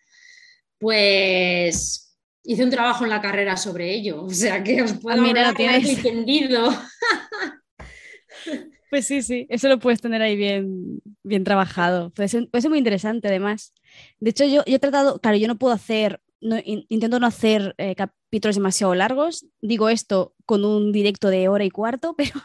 [0.79, 5.23] Pues hice un trabajo en la carrera sobre ello, o sea que os puedo Ah,
[5.25, 5.85] mira, lo tienes.
[5.87, 6.69] largo y tendido.
[8.91, 12.11] Pues sí, sí, eso lo puedes tener ahí bien, bien trabajado.
[12.11, 13.73] Puede ser, puede ser muy interesante además.
[14.21, 17.75] De hecho, yo, he tratado, claro, yo no puedo hacer, no, in- intento no hacer
[17.79, 19.47] eh, capítulos demasiado largos.
[19.61, 22.41] Digo esto con un directo de hora y cuarto, pero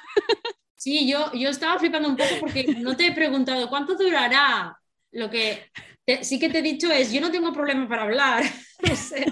[0.76, 4.78] Sí, yo, yo estaba flipando un poco porque no te he preguntado cuánto durará.
[5.18, 5.64] Lo que
[6.06, 8.44] te- sí que te he dicho es, yo no tengo problema para hablar.
[8.80, 9.26] O sea,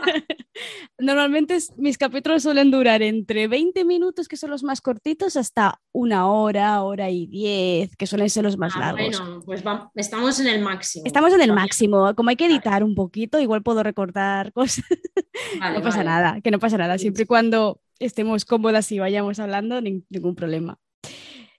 [0.97, 6.27] normalmente mis capítulos suelen durar entre 20 minutos, que son los más cortitos, hasta una
[6.27, 9.19] hora, hora y diez, que suelen ser los más ah, largos.
[9.21, 11.05] bueno, pues va- estamos en el máximo.
[11.05, 12.15] Estamos en el Vale, máximo.
[12.15, 14.83] Como hay que editar un poquito, igual puedo recortar cosas.
[15.59, 16.97] vale, no pasa nada, que no pasa nada.
[16.97, 20.79] Siempre y cuando estemos cómodas y vayamos hablando, nin- ningún problema.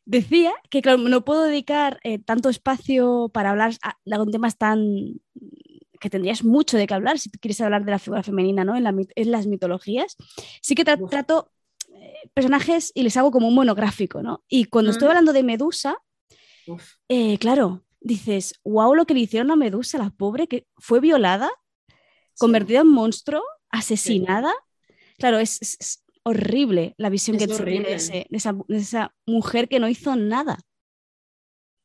[0.07, 5.20] Decía que, claro, no puedo dedicar eh, tanto espacio para hablar a- de temas tan
[5.98, 8.76] que tendrías mucho de qué hablar si quieres hablar de la figura femenina ¿no?
[8.76, 10.16] en, la en las mitologías.
[10.62, 11.50] Sí que tra- trato
[11.92, 14.44] eh, personajes y les hago como un monográfico, ¿no?
[14.48, 15.96] Y cuando estoy hablando de Medusa,
[17.09, 21.50] eh, claro, dices, wow, lo que le hicieron a Medusa, la pobre, que fue violada,
[21.88, 21.94] sí.
[22.38, 24.52] convertida en monstruo, asesinada.
[25.18, 29.68] Claro, es horrible la visión Es que tiene de, ese- de esa, de esa mujer
[29.68, 30.58] que no hizo nada.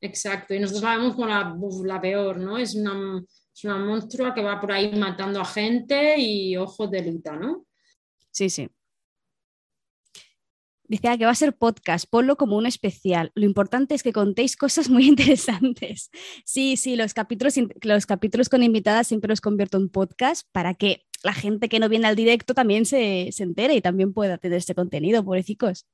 [0.02, 2.58] Exacto, y nosotros la vemos como la, la peor, ¿no?
[2.58, 3.22] Es una,
[3.56, 7.66] es una monstrua que va por ahí matando a gente y ojo delita, ¿no?
[8.32, 8.68] Sí, sí.
[10.88, 13.32] Dice "Ah, que va a ser podcast, ponlo como un especial.
[13.36, 16.10] Lo importante es que contéis cosas muy interesantes.
[16.46, 21.04] Sí, sí, los capítulos, los capítulos con invitadas siempre los convierto en podcast para que
[21.24, 24.58] la gente que no viene al directo también se, se entere y también pueda tener
[24.58, 25.86] este contenido, pobrecicos.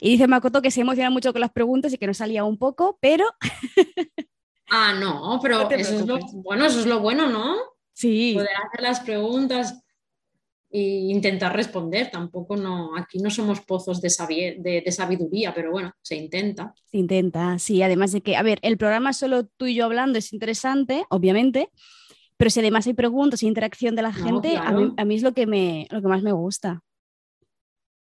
[0.00, 2.58] Y dice Makoto que se emociona mucho con las preguntas y que nos salía un
[2.58, 3.26] poco, pero
[4.70, 7.56] Ah, no, pero No eso es lo bueno, eso es lo bueno, ¿no?
[7.94, 9.82] sí, Poder hacer las preguntas
[10.70, 12.10] e intentar responder.
[12.10, 16.74] Tampoco no, aquí no somos pozos de- de sabiduría, pero bueno, se intenta.
[16.84, 20.18] Se intenta, sí, además de que, a ver, el programa solo tú y yo hablando
[20.18, 21.70] es interesante, obviamente,
[22.38, 25.14] pero si además hay preguntas e interacción de la No, gente, a, mí, a mí
[25.16, 26.80] es lo que, me, lo que más me gusta.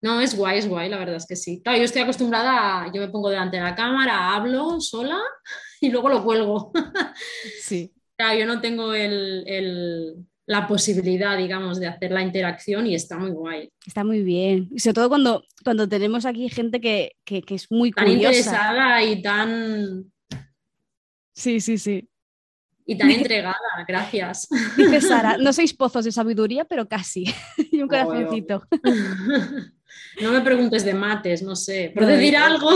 [0.01, 1.59] No, es guay, es guay, la verdad es que sí.
[1.63, 5.19] Claro, yo estoy acostumbrada, a- yo me pongo delante de la cámara, hablo sola
[5.81, 6.71] y luego lo cuelgo.
[7.61, 7.91] Sí.
[8.15, 10.15] Claro, yo no tengo el- el-
[10.47, 13.69] la posibilidad, digamos, de hacer la interacción y está muy guay.
[13.85, 14.69] Está muy bien.
[14.71, 18.27] Y sobre todo cuando, cuando tenemos aquí gente que, que- que es muy Tan curiosa.
[18.29, 20.11] interesada y tan,
[21.35, 22.07] Sí, sí, sí.
[22.87, 23.57] Y tan entregada,
[23.87, 24.47] gracias.
[24.75, 27.25] Dice Sara, no sois pozos de sabiduría, pero casi.
[27.71, 28.63] y un corazoncito.
[30.21, 32.69] No me preguntes de mates, no sé, por No, decir algo.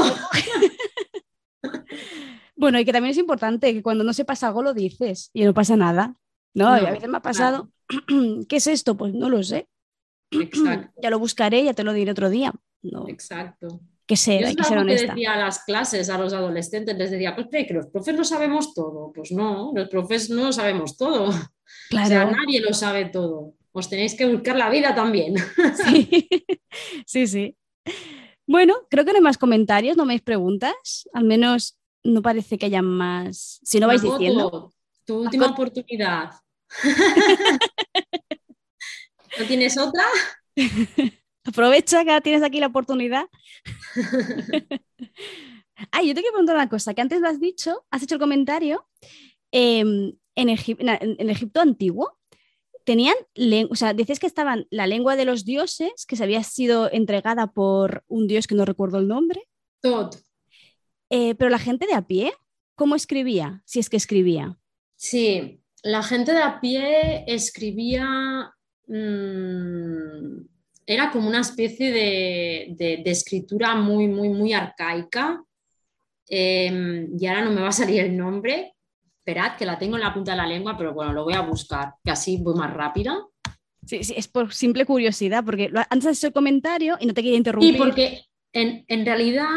[2.55, 5.53] Bueno, y que también es importante que cuando no sepas algo lo dices y no
[5.53, 6.16] pasa nada.
[6.53, 7.72] No, No, y a veces me ha pasado.
[8.47, 8.95] ¿Qué es esto?
[8.95, 9.68] Pues no lo sé.
[10.32, 12.53] Exacto, Ya lo buscaré, ya te lo diré otro día.
[12.84, 13.82] No, exacto.
[14.12, 15.14] Que ser, Yo hay es que ser algo que honesta.
[15.14, 18.74] decía a las clases, a los adolescentes, les decía, pues que los profes lo sabemos
[18.74, 19.12] todo.
[19.14, 21.30] Pues no, los profes no lo sabemos todo.
[21.93, 22.32] O sea, Claro.
[22.32, 23.53] nadie lo sabe todo.
[23.72, 25.36] Os tenéis que buscar la vida también.
[25.86, 26.28] Sí.
[27.05, 27.57] sí, sí.
[28.45, 31.07] Bueno, creo que no hay más comentarios, no me hay preguntas.
[31.14, 33.59] Al menos no parece que haya más.
[33.64, 34.74] Si no vais diciendo.
[35.05, 36.32] Tu última oportunidad.
[39.39, 40.03] ¿No tienes otra?
[41.44, 43.26] Aprovecha que ahora tienes aquí la oportunidad.
[45.92, 48.22] Ay, yo te quiero preguntar una cosa, que antes lo has dicho, has hecho el
[48.22, 48.86] comentario.
[49.52, 52.18] em, en, Egip- en- en Egipto antiguo
[52.86, 53.16] tenían,
[53.70, 57.48] o sea, decías que estaban la lengua de los dioses, que se había sido entregada
[57.48, 59.42] por un dios que no recuerdo el nombre,
[59.82, 60.16] Tot.
[61.10, 62.32] eh, pero la gente de a pie,
[62.76, 63.62] ¿cómo escribía?
[63.66, 64.58] Si es que escribía.
[64.96, 68.54] Sí, la gente de a pie escribía,
[68.88, 70.46] mm,
[70.86, 75.44] era como una especie de, de- de escritura muy, muy, muy arcaica.
[76.28, 78.74] Em, y ahora no me va a salir el nombre.
[79.20, 81.42] Esperad, que la tengo en la punta de la lengua, pero bueno, lo voy a
[81.42, 83.18] buscar, que así voy más rápida.
[83.86, 87.22] Sí, sí, es por simple curiosidad, porque antes has hecho el comentario y no te
[87.22, 87.76] quería interrumpir.
[87.76, 88.22] Y porque
[88.54, 89.48] en, en realidad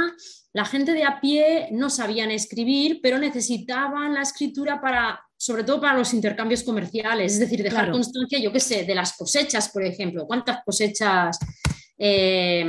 [0.52, 5.78] la gente de a pie no sabían escribir, pero necesitaban la escritura para, sobre todo
[5.78, 7.92] para los intercambios comerciales, es decir, dejar Claro.
[7.92, 10.26] constancia, yo qué sé, de las cosechas, por ejemplo.
[10.26, 11.38] ¿Cuántas cosechas
[11.98, 12.64] eh,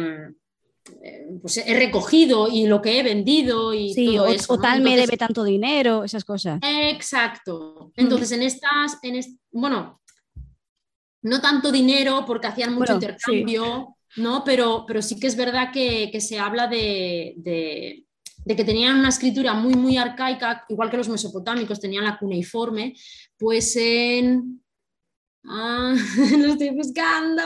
[1.02, 4.54] eh, pues he recogido y lo que he vendido y sí, todo o, eso.
[4.54, 4.62] o ¿no?
[4.62, 6.60] tal me debe tanto dinero, esas cosas.
[6.62, 7.94] Exacto.
[7.96, 10.02] Entonces, en estas, en es- bueno,
[11.22, 14.44] no tanto dinero porque hacían mucho Bueno, intercambio, ¿no?
[14.44, 18.05] Pero, pero sí que es verdad que, que se habla de, de-
[18.46, 22.94] de que tenían una escritura muy, muy arcaica, igual que los mesopotámicos tenían la cuneiforme,
[23.38, 24.62] pues en...
[25.48, 25.94] Ah,
[26.40, 27.44] lo estoy buscando.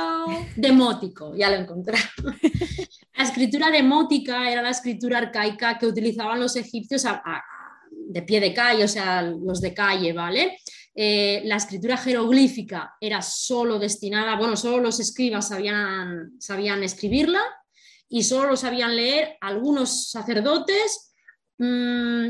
[0.55, 2.05] Demótico, ya lo he encontrado.
[3.17, 7.43] La escritura demótica era la escritura arcaica que utilizaban los egipcios a- a-
[7.91, 10.57] de pie de calle, o sea, los de calle, ¿vale?
[10.95, 17.41] Eh, la escritura jeroglífica era solo destinada, bueno, solo los escribas sabían, sabían escribirla
[18.09, 21.13] y solo lo sabían leer algunos sacerdotes,
[21.59, 22.29] mm,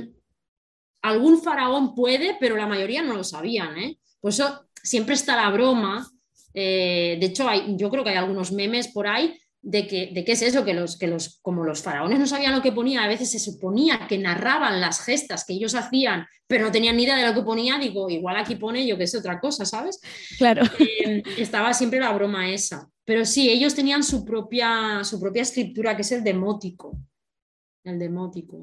[1.01, 3.97] algún faraón puede, pero la mayoría no lo sabían, ¿eh?
[4.19, 6.09] Por eso siempre está la broma,
[6.53, 10.23] eh, de hecho hay, yo creo que hay algunos memes por ahí de que, de
[10.23, 13.03] qué es eso, que los, que los, como los faraones no sabían lo que ponía,
[13.03, 17.03] a veces se suponía que narraban las gestas que ellos hacían, pero no tenían ni
[17.03, 19.99] idea de lo que ponía, digo, igual aquí pone yo que sé otra cosa, ¿sabes?
[20.37, 20.63] Claro.
[20.79, 22.89] Eh, estaba siempre la broma esa.
[23.09, 26.97] Pero sí, ellos tenían su propia, su propia escritura, que es el demótico.
[27.83, 28.59] El demótico.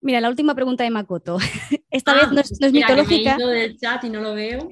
[0.00, 1.38] Mira, la última pregunta de Makoto.
[1.90, 4.04] Esta Ah, vez no es, no es mira, que me he mitológica, ido del chat
[4.04, 4.68] y no lo veo.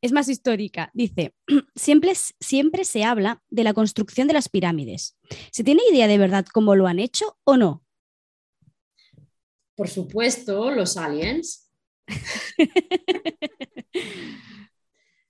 [0.00, 0.90] es más histórica.
[0.94, 1.34] Dice,
[1.74, 5.16] siempre, siempre se habla de la construcción de las pirámides.
[5.52, 7.82] ¿Se tiene idea de verdad cómo lo han hecho o no?
[9.76, 11.70] Por supuesto, los aliens.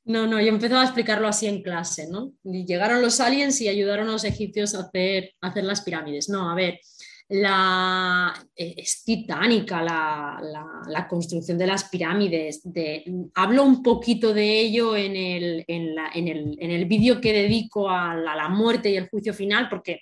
[0.08, 2.32] No, no, yo empezaba a explicarlo así en clase, ¿no?
[2.42, 6.30] Llegaron los aliens y ayudaron a los egipcios a hacer, a hacer las pirámides.
[6.30, 6.80] No, a ver,
[7.28, 10.40] la, eh, es titánica la,
[10.86, 12.62] la- construcción de las pirámides.
[12.64, 13.04] De,
[13.34, 17.90] hablo un poquito de ello en el, en en el, en el vídeo que dedico
[17.90, 20.00] a la, muerte y el juicio final, porque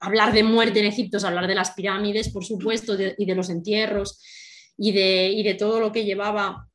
[0.00, 3.50] hablar de muerte en Egipto es hablar de las pirámides, por supuesto, y de los
[3.50, 4.22] entierros
[4.78, 6.67] y de, y de todo lo que llevaba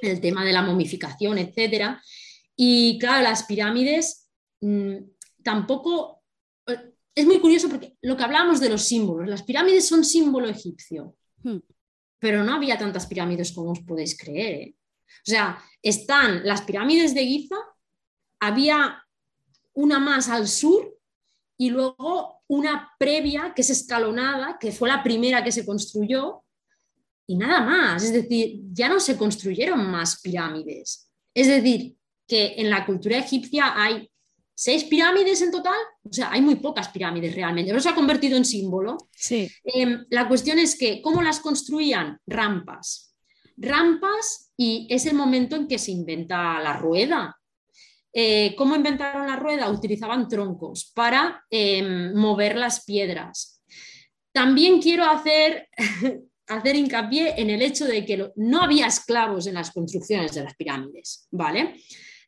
[0.00, 2.02] el tema de la momificación, etcétera.
[2.56, 4.30] Y claro, las pirámides
[4.60, 4.96] mm,
[5.42, 6.22] tampoco
[6.66, 10.48] eh, es muy curioso porque lo que hablábamos de los símbolos, las pirámides son símbolo
[10.48, 11.58] egipcio, Hmm.
[12.18, 14.60] pero no había tantas pirámides como os podéis creer.
[14.60, 14.76] ¿eh?
[15.06, 17.56] O sea, están las pirámides de Giza,
[18.40, 19.04] había
[19.74, 20.96] una más al sur
[21.56, 26.41] y luego una previa que es escalonada, que fue la primera que se construyó,
[27.26, 28.02] y nada más.
[28.04, 31.10] Es decir, ya no se construyeron más pirámides.
[31.34, 31.94] Es decir,
[32.26, 34.08] que en la cultura egipcia hay
[34.54, 38.36] seis pirámides en total, o sea, hay muy pocas pirámides realmente, pero se ha convertido
[38.36, 38.96] en símbolo.
[39.12, 39.50] Sí.
[39.64, 42.18] Eh, la cuestión es que, ¿cómo las construían?
[42.26, 43.14] Rampas.
[43.56, 47.36] Rampas y es el momento en que se inventa la rueda.
[48.12, 49.70] Eh, ¿Cómo inventaron la rueda?
[49.70, 53.62] Utilizaban troncos para eh, mover las piedras.
[54.32, 55.68] También quiero hacer,
[56.56, 60.54] hacer hincapié en el hecho de que no había esclavos en las construcciones de las
[60.54, 61.76] pirámides, ¿vale?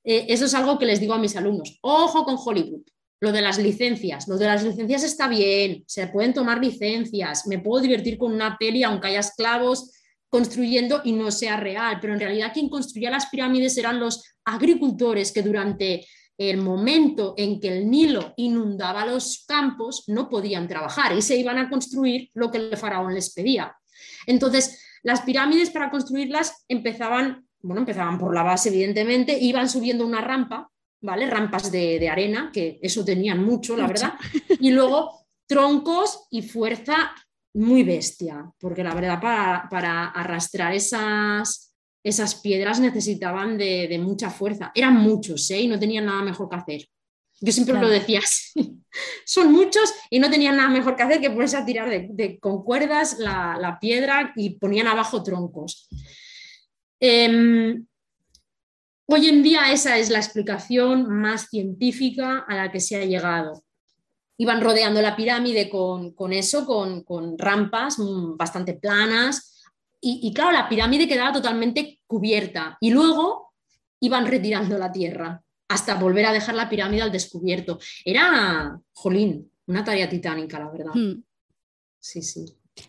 [0.04, 1.78] Eh, eso es algo que les digo a mis alumnos.
[1.80, 2.82] Ojo con Hollywood.
[3.20, 7.58] Lo de las licencias, lo de las licencias está bien, se pueden tomar licencias, me
[7.58, 9.92] puedo divertir con una peli aunque haya esclavos
[10.28, 15.32] construyendo y no sea real, pero en realidad quien construía las pirámides eran los agricultores
[15.32, 16.04] que durante
[16.36, 21.58] el momento en que el Nilo inundaba los campos no podían trabajar y se iban
[21.58, 23.74] a construir lo que el faraón les pedía.
[24.26, 30.20] Entonces, las pirámides para construirlas empezaban, bueno, empezaban por la base, evidentemente, iban subiendo una
[30.20, 30.70] rampa,
[31.02, 31.26] ¿vale?
[31.28, 33.94] Rampas de, de arena, que eso tenían mucho, la Mucho.
[33.94, 34.14] verdad,
[34.60, 37.12] y luego troncos y fuerza
[37.56, 44.30] muy bestia, porque la verdad para, para arrastrar esas, esas piedras necesitaban de, de mucha
[44.30, 44.72] fuerza.
[44.74, 45.60] Eran muchos, ¿eh?
[45.60, 46.86] Y no tenían nada mejor que hacer.
[47.40, 47.88] Yo siempre Claro.
[47.88, 48.52] lo decía así.
[49.26, 52.38] Son muchos y no tenían nada mejor que hacer que ponerse a tirar de, de-
[52.38, 55.88] con cuerdas la, la piedra y ponían abajo troncos.
[57.00, 57.86] Em,
[59.06, 63.62] hoy en día esa es la explicación más científica a la que se ha llegado.
[64.38, 69.62] Iban rodeando la pirámide con, con eso, con, con rampas mm, bastante planas.
[70.00, 72.76] Y, y claro, la pirámide quedaba totalmente cubierta.
[72.80, 73.52] Y luego
[74.00, 77.78] iban retirando la tierra hasta volver a dejar la pirámide al descubierto.
[78.04, 80.92] Era, jolín, una tarea titánica, la verdad.
[80.94, 81.22] Hmm.
[81.98, 82.44] Sí, sí.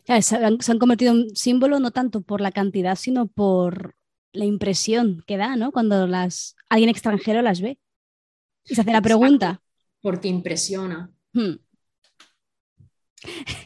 [0.06, 3.96] Ya, Se han, se han convertido en símbolo no tanto por la cantidad, sino por
[4.34, 5.72] la impresión que da, ¿no?
[5.72, 7.80] Cuando las, alguien extranjero las ve
[8.66, 9.62] y se hace la pregunta.
[10.02, 11.12] Porque impresiona.
[11.34, 11.56] Hmm.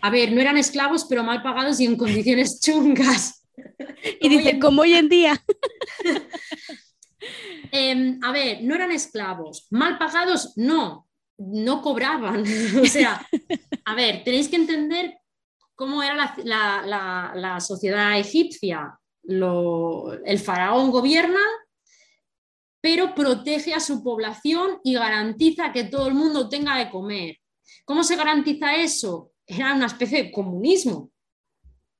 [0.01, 3.47] A ver, no eran esclavos, pero mal pagados y en condiciones chungas.
[4.21, 5.43] Y dice, como hoy en día.
[7.71, 9.67] Em, a ver, no eran esclavos.
[9.71, 11.07] Mal pagados, no.
[11.37, 12.43] no cobraban.
[12.81, 13.25] o sea,
[13.85, 15.17] a ver, tenéis que entender
[15.75, 18.99] cómo era la, sociedad egipcia.
[19.23, 21.39] el faraón gobierna,
[22.81, 27.37] pero protege a su población y garantiza que todo el mundo tenga de comer.
[27.85, 29.31] ¿Cómo se garantiza eso?
[29.45, 31.11] Era una especie de comunismo,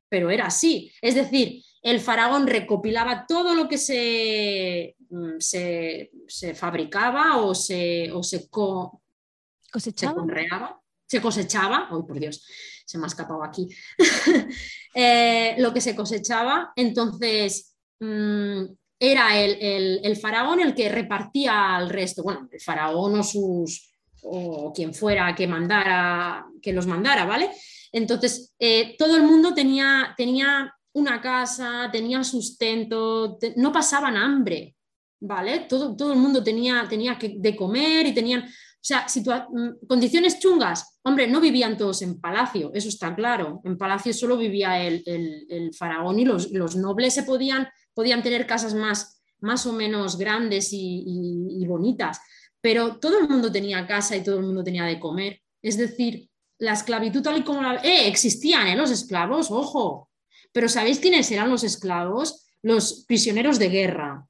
[0.10, 0.92] pero era así.
[1.02, 6.10] Es decir, el faraón recopilaba todo lo que se, mm, se,
[6.56, 10.82] fabricaba o se, o se, ¿Cosechaba?
[11.06, 12.46] se cosechaba, oh, por Dios,
[12.86, 13.68] se me ha escapado aquí,
[14.94, 18.64] eh, lo que se cosechaba, entonces mm,
[19.00, 23.86] era el, faraón el que repartía al resto, bueno, el faraón o sus
[24.22, 27.50] o quien fuera que mandara, que los mandara, ¿vale?
[27.94, 34.76] Entonces, eh, todo el mundo tenía, tenía una casa, tenía sustento, no pasaban hambre,
[35.20, 35.66] ¿vale?
[35.70, 40.40] Todo, todo el mundo tenía, tenía que, de comer y tenían, o sea, mm, condiciones
[40.40, 43.62] chungas, hombre, no vivían todos en palacio, eso está claro.
[43.64, 49.22] En palacio solo vivía el, faraón y los, nobles se podían, podían tener casas más,
[49.42, 52.20] más o menos grandes y, bonitas,
[52.62, 55.42] pero todo el mundo tenía casa y todo el mundo tenía de comer.
[55.62, 57.76] Es decir, la esclavitud tal y como la...
[57.76, 58.08] ¡Eh!
[58.08, 58.76] Existían, ¿eh?
[58.76, 60.09] Los esclavos, ojo.
[60.52, 62.48] Pero ¿sabéis quiénes eran los esclavos?
[62.62, 64.26] Los prisioneros de guerra.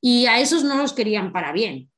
[0.00, 1.90] Y a esos no los querían para bien.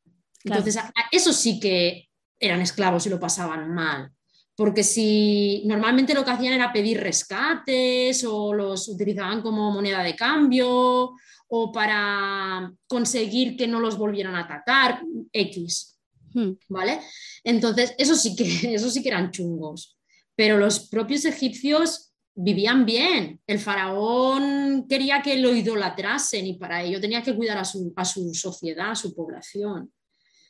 [0.44, 4.10] Entonces, a, esos sí que eran esclavos y lo pasaban mal.
[4.54, 10.16] Porque si normalmente lo que hacían era pedir rescates o los utilizaban como moneda de
[10.16, 11.12] cambio
[11.48, 15.98] o para conseguir que no los volvieran a atacar, X.
[16.32, 16.52] Hmm.
[16.68, 17.00] ¿Vale?
[17.44, 18.44] Entonces, eso sí que,
[18.74, 19.96] eso sí que eran chungos.
[20.34, 22.05] Pero los propios egipcios
[22.36, 23.40] vivían bien.
[23.46, 28.04] El faraón quería que lo idolatrasen y para ello tenía que cuidar a su, a
[28.04, 29.92] su sociedad, a su población.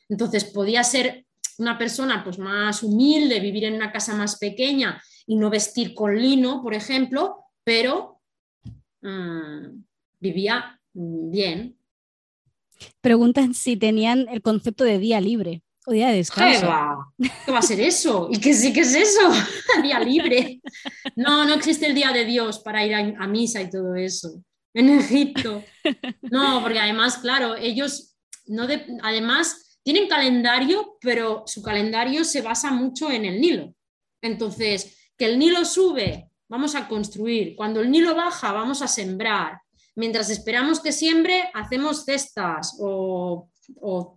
[0.09, 1.25] Entonces podía ser
[1.59, 6.15] una persona pues, más humilde, vivir en una casa más pequeña y no vestir con
[6.21, 8.21] lino, por ejemplo, pero
[9.01, 9.83] mm,
[10.21, 11.79] vivía bien.
[13.01, 16.61] Preguntan si tenían el concepto de día libre o día de descanso.
[16.61, 17.13] ¿Qué va?
[17.45, 18.29] ¿Qué va a ser eso?
[18.31, 19.31] ¿Y qué sí que es eso?
[19.83, 20.61] día libre.
[21.15, 24.43] No, no existe el día de Dios para ir a, misa y todo eso.
[24.75, 25.63] En Egipto.
[26.23, 28.17] No, porque además, claro, ellos
[28.47, 28.67] no
[29.03, 33.73] además tienen calendario, pero su calendario se basa mucho en el Nilo.
[34.21, 37.55] Entonces, que el Nilo sube, vamos a construir.
[37.55, 39.61] Cuando el Nilo baja, vamos a sembrar.
[39.95, 44.17] Mientras esperamos que siembre, hacemos cestas o, mm,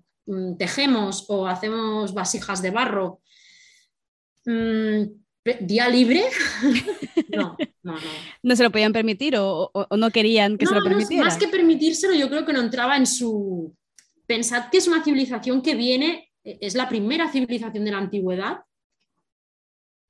[0.57, 3.21] tejemos o hacemos vasijas de barro.
[4.45, 5.03] Mm,
[5.61, 6.23] ¿Día libre?
[7.35, 7.99] no, no, no.
[8.43, 11.25] ¿No se lo podían permitir o, no querían que se lo permitieran?
[11.25, 13.75] más que permitírselo, yo creo que no entraba en su...
[14.27, 18.59] Pensad que es una civilización que viene, es la primera civilización de la antigüedad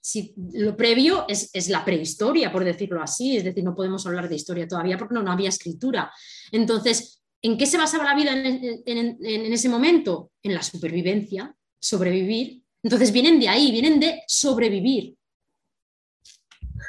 [0.02, 4.36] si lo previo es, la prehistoria, por decirlo así, es decir, no podemos hablar de
[4.36, 6.12] historia todavía porque no, había escritura.
[6.52, 10.32] Entonces, ¿en qué se basaba la vida en, ese momento?
[10.44, 12.64] En la supervivencia, sobrevivir.
[12.84, 15.16] Entonces vienen de ahí, vienen de sobrevivir.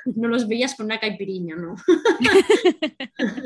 [0.05, 1.74] No los veías con una caipiriña, ¿no?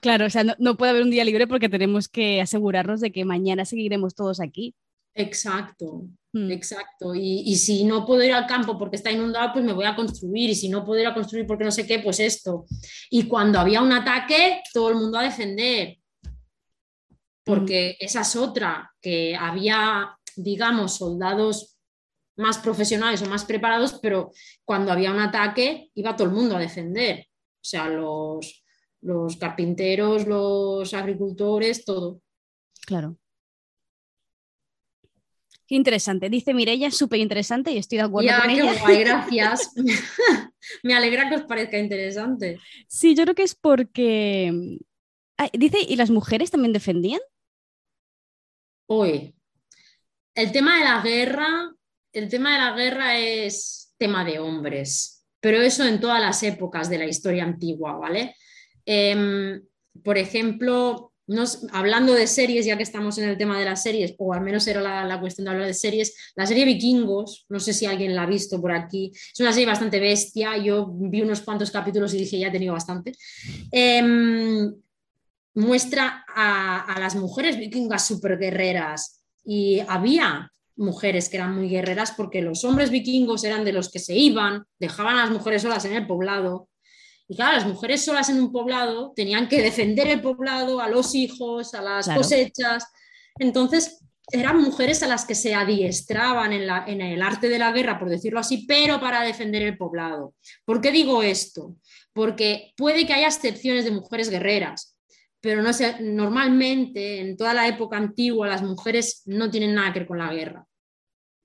[0.00, 3.24] Claro, o sea, no, puede haber un día libre porque tenemos que asegurarnos de que
[3.24, 4.74] mañana seguiremos todos aquí.
[5.14, 6.06] Exacto.
[6.32, 7.14] Exacto.
[7.14, 10.50] Y, si no puedo ir al campo porque está inundado, pues me voy a construir.
[10.50, 12.64] Y si no puedo ir a construir porque no sé qué, pues esto.
[13.10, 15.98] Y cuando había un ataque, todo el mundo a defender.
[17.44, 21.76] Porque esa es otra, que había, digamos, soldados
[22.36, 24.30] más profesionales o más preparados, pero
[24.64, 27.26] cuando había un ataque, iba todo el mundo a defender.
[27.28, 28.64] O sea, los,
[29.02, 32.20] los carpinteros, los agricultores, todo.
[32.86, 33.16] Claro
[35.76, 36.30] interesante.
[36.30, 38.74] Dice Mirella, súper interesante y estoy de acuerdo con ella.
[39.00, 39.72] gracias.
[40.82, 42.58] Me alegra que os parezca interesante.
[42.88, 44.78] Sí, yo creo que es porque.
[45.52, 47.20] dice, ¿y las mujeres también defendían?
[48.86, 49.34] Hoy.
[50.34, 51.72] El tema de la guerra,
[52.12, 56.88] el tema de la guerra es tema de hombres, pero eso en todas las épocas
[56.88, 58.34] de la historia antigua, ¿vale?
[58.86, 59.62] Em,
[60.02, 61.11] por ejemplo,
[61.72, 64.66] hablando de series, ya que estamos en el tema de las series, o al menos
[64.66, 68.22] era la, cuestión de hablar de series, la serie Vikingos, no sé si alguien la
[68.22, 72.18] ha visto por aquí, es una serie bastante bestia, yo vi unos cuantos capítulos y
[72.18, 73.12] dije, ya he tenido bastante.
[73.70, 74.72] Em,
[75.54, 82.40] muestra a, las mujeres vikingas súper guerreras y había mujeres que eran muy guerreras porque
[82.40, 85.92] los hombres vikingos eran de los que se iban, dejaban a las mujeres solas en
[85.92, 86.68] el poblado
[87.32, 91.14] y claro, las mujeres solas en un poblado tenían que defender el poblado, a los
[91.14, 92.84] hijos, a las cosechas.
[93.38, 97.72] Entonces, eran mujeres a las que se adiestraban en, la, en, el arte de la
[97.72, 100.34] guerra, por decirlo así, pero para defender el poblado.
[100.66, 101.76] ¿Por qué digo esto?
[102.12, 104.98] Porque puede que haya excepciones de mujeres guerreras,
[105.40, 110.08] pero no normalmente en toda la época antigua las mujeres no tienen nada que ver
[110.08, 110.66] con la guerra.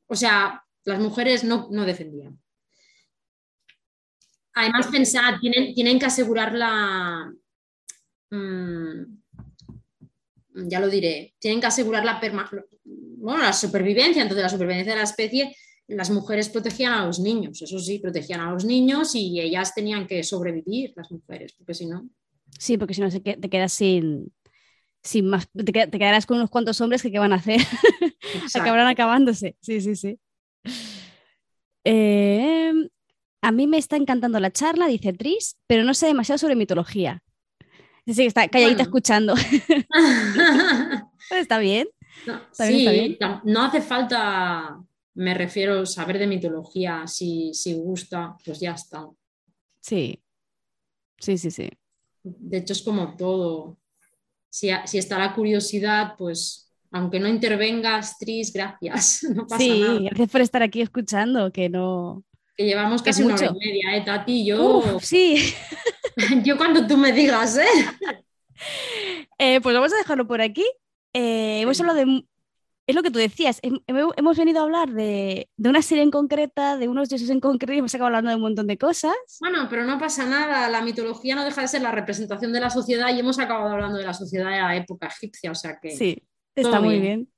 [0.08, 2.38] O sea, las mujeres no, no defendían.
[4.58, 7.32] Además, pensad, tienen, tienen que asegurar la...
[8.32, 9.04] Mmm,
[10.68, 12.20] ya lo diré, tienen que asegurar la,
[12.84, 15.56] bueno, la supervivencia, entonces la supervivencia de la especie,
[15.88, 20.08] las mujeres protegían a los niños, eso sí, protegían a los niños y ellas tenían
[20.08, 22.10] que sobrevivir, las mujeres, porque si no...
[22.58, 24.34] Sí, porque si no te quedas sin,
[25.04, 27.62] sin más, te, quedarás con unos cuantos hombres que qué van a hacer,
[28.56, 30.20] acabarán acabándose, sí, sí, sí.
[31.84, 32.74] Eh,
[33.42, 37.24] a mí me está encantando la charla, dice Tris, pero no sé demasiado sobre mitología.
[38.06, 39.36] Sí, está calladita escuchando.
[41.32, 41.88] está bien.
[42.26, 44.82] No, sí, no hace falta,
[45.14, 47.06] me refiero, saber de mitología.
[47.06, 49.08] Si, si gusta, pues ya está.
[49.82, 50.24] Sí,
[51.20, 51.70] sí, sí, sí.
[52.24, 53.78] De hecho, es como todo.
[54.50, 59.24] Si, si está la curiosidad, pues aunque no intervengas, Tris, gracias.
[59.36, 62.24] No pasa sí, gracias por estar aquí escuchando, que no.
[62.58, 64.44] Que llevamos casi una hora y media, ¿eh, Tati?
[64.44, 65.00] Yo.
[65.02, 65.54] sí.
[66.44, 67.68] Yo cuando tú me digas, ¿eh?
[69.38, 69.62] ¿eh?
[69.62, 70.66] pues vamos a dejarlo por aquí.
[71.14, 72.26] Eh, hemos hablado de...
[72.88, 76.88] Es lo que tú decías, hemos venido a hablar de, una serie en concreta, de
[76.88, 79.14] unos dioses en concreto y hemos acabado hablando de un montón de cosas.
[79.42, 82.70] Bueno, pero no pasa nada, la mitología no deja de ser la representación de la
[82.70, 85.92] sociedad y hemos acabado hablando de la sociedad de la época egipcia, o sea que...
[85.92, 86.24] Sí,
[86.56, 87.30] está muy bien.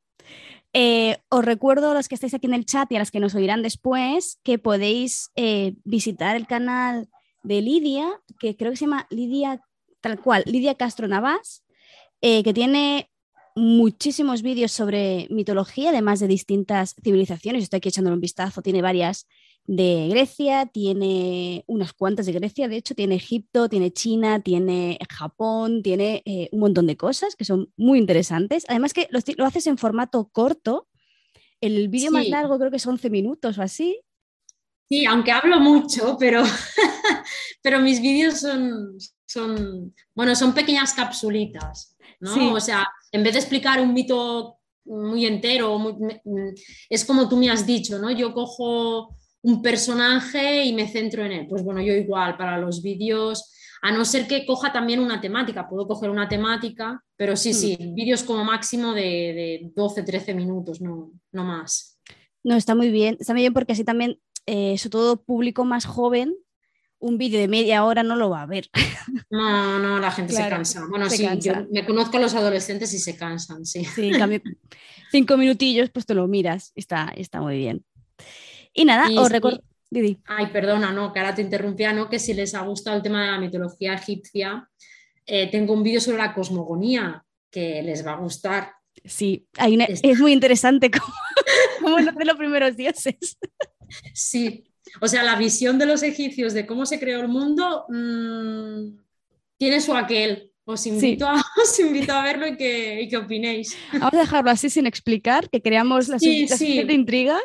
[0.74, 3.20] Eh, os recuerdo a los que estáis aquí en el chat y a los que
[3.20, 5.32] nos oirán después que podéis
[5.84, 7.10] visitar el canal
[7.44, 8.08] de Lidia,
[8.40, 9.62] que creo que se llama Lidia,
[10.02, 11.64] tal cual, Lidia Castro Navas,
[12.22, 13.10] eh, que tiene
[13.56, 17.64] muchísimos vídeos sobre mitología, además de distintas civilizaciones.
[17.64, 19.28] Estoy aquí echándole un vistazo, tiene varias
[19.70, 25.84] de Grecia, tiene unas cuantas de Grecia, de hecho, tiene Egipto, tiene China, tiene Japón,
[25.84, 28.66] tiene eh, un montón de cosas que son muy interesantes.
[28.68, 30.88] Además que lo, haces en formato corto.
[31.62, 34.02] El vídeo más largo creo que son 11 minutos o así,
[34.90, 36.42] Sí, aunque hablo mucho, pero,
[37.62, 38.98] pero mis vídeos son,
[39.28, 42.54] son, bueno, son pequeñas capsulitas, ¿no?
[42.54, 45.80] O sea, en vez de explicar un mito muy entero,
[46.90, 48.10] es como tú me has dicho, ¿no?
[48.10, 51.48] Yo cojo un personaje y me centro en él.
[51.48, 55.68] Pues bueno, yo igual para los vídeos, a no ser que coja también una temática,
[55.68, 57.94] puedo coger una temática, pero sí, sí, hmm.
[57.94, 61.98] vídeos como máximo de, de 12, 13 minutos, no, no más.
[62.44, 65.86] No, está muy bien, está muy bien porque así también eh, sobre todo público más
[65.86, 66.36] joven,
[66.98, 68.70] un vídeo de media hora no lo va a ver.
[69.32, 70.86] No, no, la gente se cansa.
[70.88, 73.86] Bueno, sí, yo me conozco a los adolescentes y se cansan, sí.
[73.86, 74.42] Sí, cambio,
[75.12, 77.84] cinco minutillos, pues te lo miras, está, está muy bien.
[78.74, 79.62] Y nada, os recuerdo.
[80.26, 82.10] Ay, perdona, no, que ahora te interrumpía, ¿no?
[82.10, 84.70] Que si les ha gustado el tema de la mitología egipcia,
[85.26, 88.72] eh, tengo un vídeo sobre la cosmogonía que les va a gustar.
[89.04, 91.14] Sí, hay es muy interesante como,
[91.82, 93.38] como de los primeros dioses.
[94.14, 94.70] Sí,
[95.02, 98.98] o sea, la visión de los egipcios de cómo se creó el mundo mm,
[99.58, 100.52] tiene su aquel.
[100.66, 101.44] Os invito, a,
[101.80, 103.76] invito a verlo y que, opinéis.
[103.92, 106.48] Vamos a dejarlo así sin explicar, que creamos la sí,
[106.90, 107.40] intriga.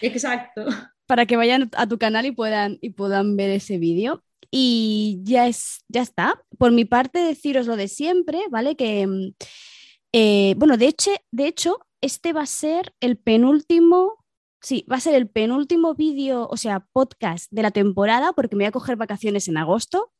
[0.00, 0.64] Exacto.
[1.06, 4.22] Para que vayan a tu canal y puedan, y puedan ver ese vídeo.
[4.50, 6.42] Y ya, es, ya está.
[6.58, 8.76] Por mi parte, deciros lo de siempre, ¿vale?
[8.76, 9.34] Que, mm,
[10.12, 14.18] eh, bueno, de hecho, de hecho, este va a ser el penúltimo
[14.60, 18.64] Sí, va a ser el penúltimo vídeo, o sea, podcast de la temporada, porque me
[18.64, 20.10] voy a coger vacaciones en agosto.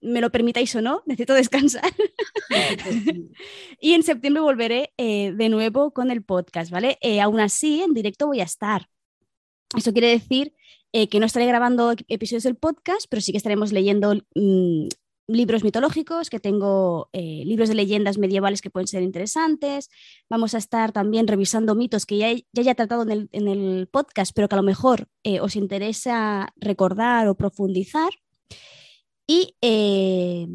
[0.00, 1.92] Me lo permitáis o no, necesito descansar.
[3.80, 6.98] y en septiembre volveré eh, de nuevo con el podcast, ¿vale?
[7.00, 8.88] Eh, aún así, en directo voy a estar.
[9.76, 10.54] Eso quiere decir
[10.92, 14.88] eh, que no estaré grabando episodios del podcast, pero sí que estaremos leyendo mm,
[15.28, 19.90] libros mitológicos, que tengo eh, libros de leyendas medievales que pueden ser interesantes.
[20.30, 24.48] Vamos a estar también revisando mitos que ya, ya haya tratado en el, podcast, pero
[24.48, 28.10] que a lo mejor eh, os interesa recordar o profundizar.
[29.28, 30.48] Y, eh,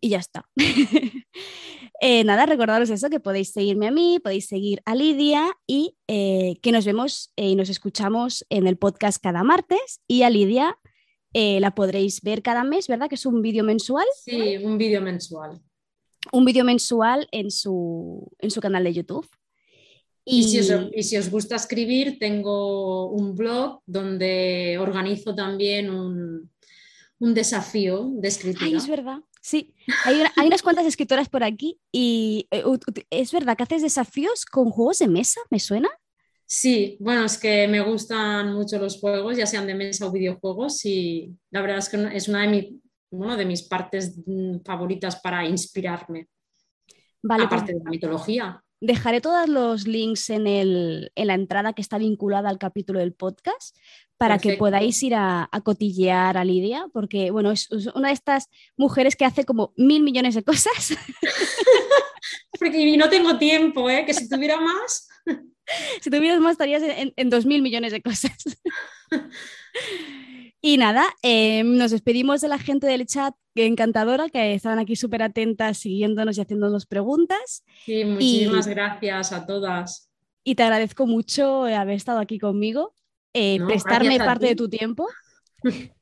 [0.00, 0.48] y ya está.
[2.24, 6.86] nada, recordaros eso, que podéis seguirme a mí, podéis seguir a Lidia y que nos
[6.86, 10.00] vemos y nos escuchamos en el podcast cada martes.
[10.06, 10.78] Y a Lidia
[11.34, 13.08] eh, la podréis ver cada mes, ¿verdad?
[13.08, 14.06] Que es un vídeo mensual.
[14.24, 15.60] Sí, un vídeo mensual.
[16.32, 19.28] Un vídeo mensual en su, en su canal de YouTube.
[20.24, 20.42] Y...
[20.44, 26.50] si os, gusta escribir, tengo un blog donde organizo también un,
[27.18, 28.66] desafío de escritura.
[28.66, 29.74] Ay, es verdad, Sí,
[30.04, 32.64] hay, unas cuantas escritoras por aquí y eh,
[33.10, 35.88] es verdad que haces desafíos con juegos de mesa, ¿me suena?
[36.44, 40.84] Sí, bueno, es que me gustan mucho los juegos, ya sean de mesa o videojuegos,
[40.84, 42.74] y la verdad es que es una de,
[43.10, 46.28] de mis partes mm, favoritas para inspirarme.
[47.22, 48.64] Vale, pues Aparte de la mitología.
[48.80, 50.44] Dejaré todos los links en,
[51.14, 53.76] la entrada que está vinculada al capítulo del podcast
[54.18, 59.14] para que podáis ir a, cotillear a Lidia, porque bueno, es, una de estas mujeres
[59.14, 60.96] que hace como mil millones de cosas.
[62.58, 64.04] porque no tengo tiempo, ¿eh?
[64.04, 65.08] que si tuviera más.
[66.00, 68.32] si tuvieras más estarías en, dos mil millones de cosas.
[70.60, 75.22] y nada, em, nos despedimos de la gente del chat, encantadora, que estaban aquí súper
[75.22, 77.64] atentas, siguiéndonos y haciéndonos preguntas.
[77.84, 80.10] Sí, muchísimas gracias a todas.
[80.44, 82.94] Y te agradezco mucho haber estado aquí conmigo,
[83.32, 85.06] eh, prestarme parte de tu tiempo.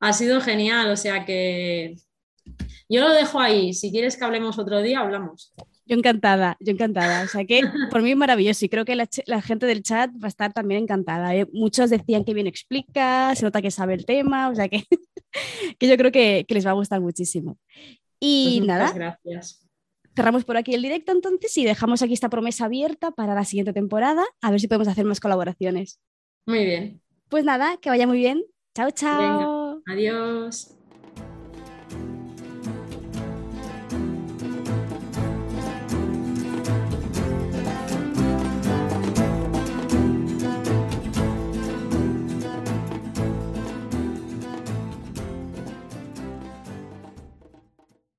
[0.00, 1.96] Ha sido genial, o sea que
[2.88, 3.74] yo lo dejo ahí.
[3.74, 5.52] Si quieres que hablemos otro día, hablamos.
[5.84, 7.24] Yo encantada, yo encantada.
[7.24, 10.26] O sea que por mí es maravilloso y creo que la, gente del chat va
[10.26, 11.34] a estar también encantada.
[11.34, 11.46] ¿eh?
[11.52, 14.84] Muchos decían que bien explica, se nota que sabe el tema, o sea que,
[15.78, 17.58] que yo creo que, les va a gustar muchísimo.
[18.20, 18.92] Y pues nada.
[18.92, 19.66] gracias.
[20.14, 23.72] Cerramos por aquí el directo entonces y dejamos aquí esta promesa abierta para la siguiente
[23.72, 26.00] temporada, a ver si podemos hacer más colaboraciones.
[26.48, 27.02] Muy bien.
[27.28, 28.42] Pues nada, que vaya muy bien.
[28.74, 29.82] Chao, chao.
[29.86, 30.77] adiós.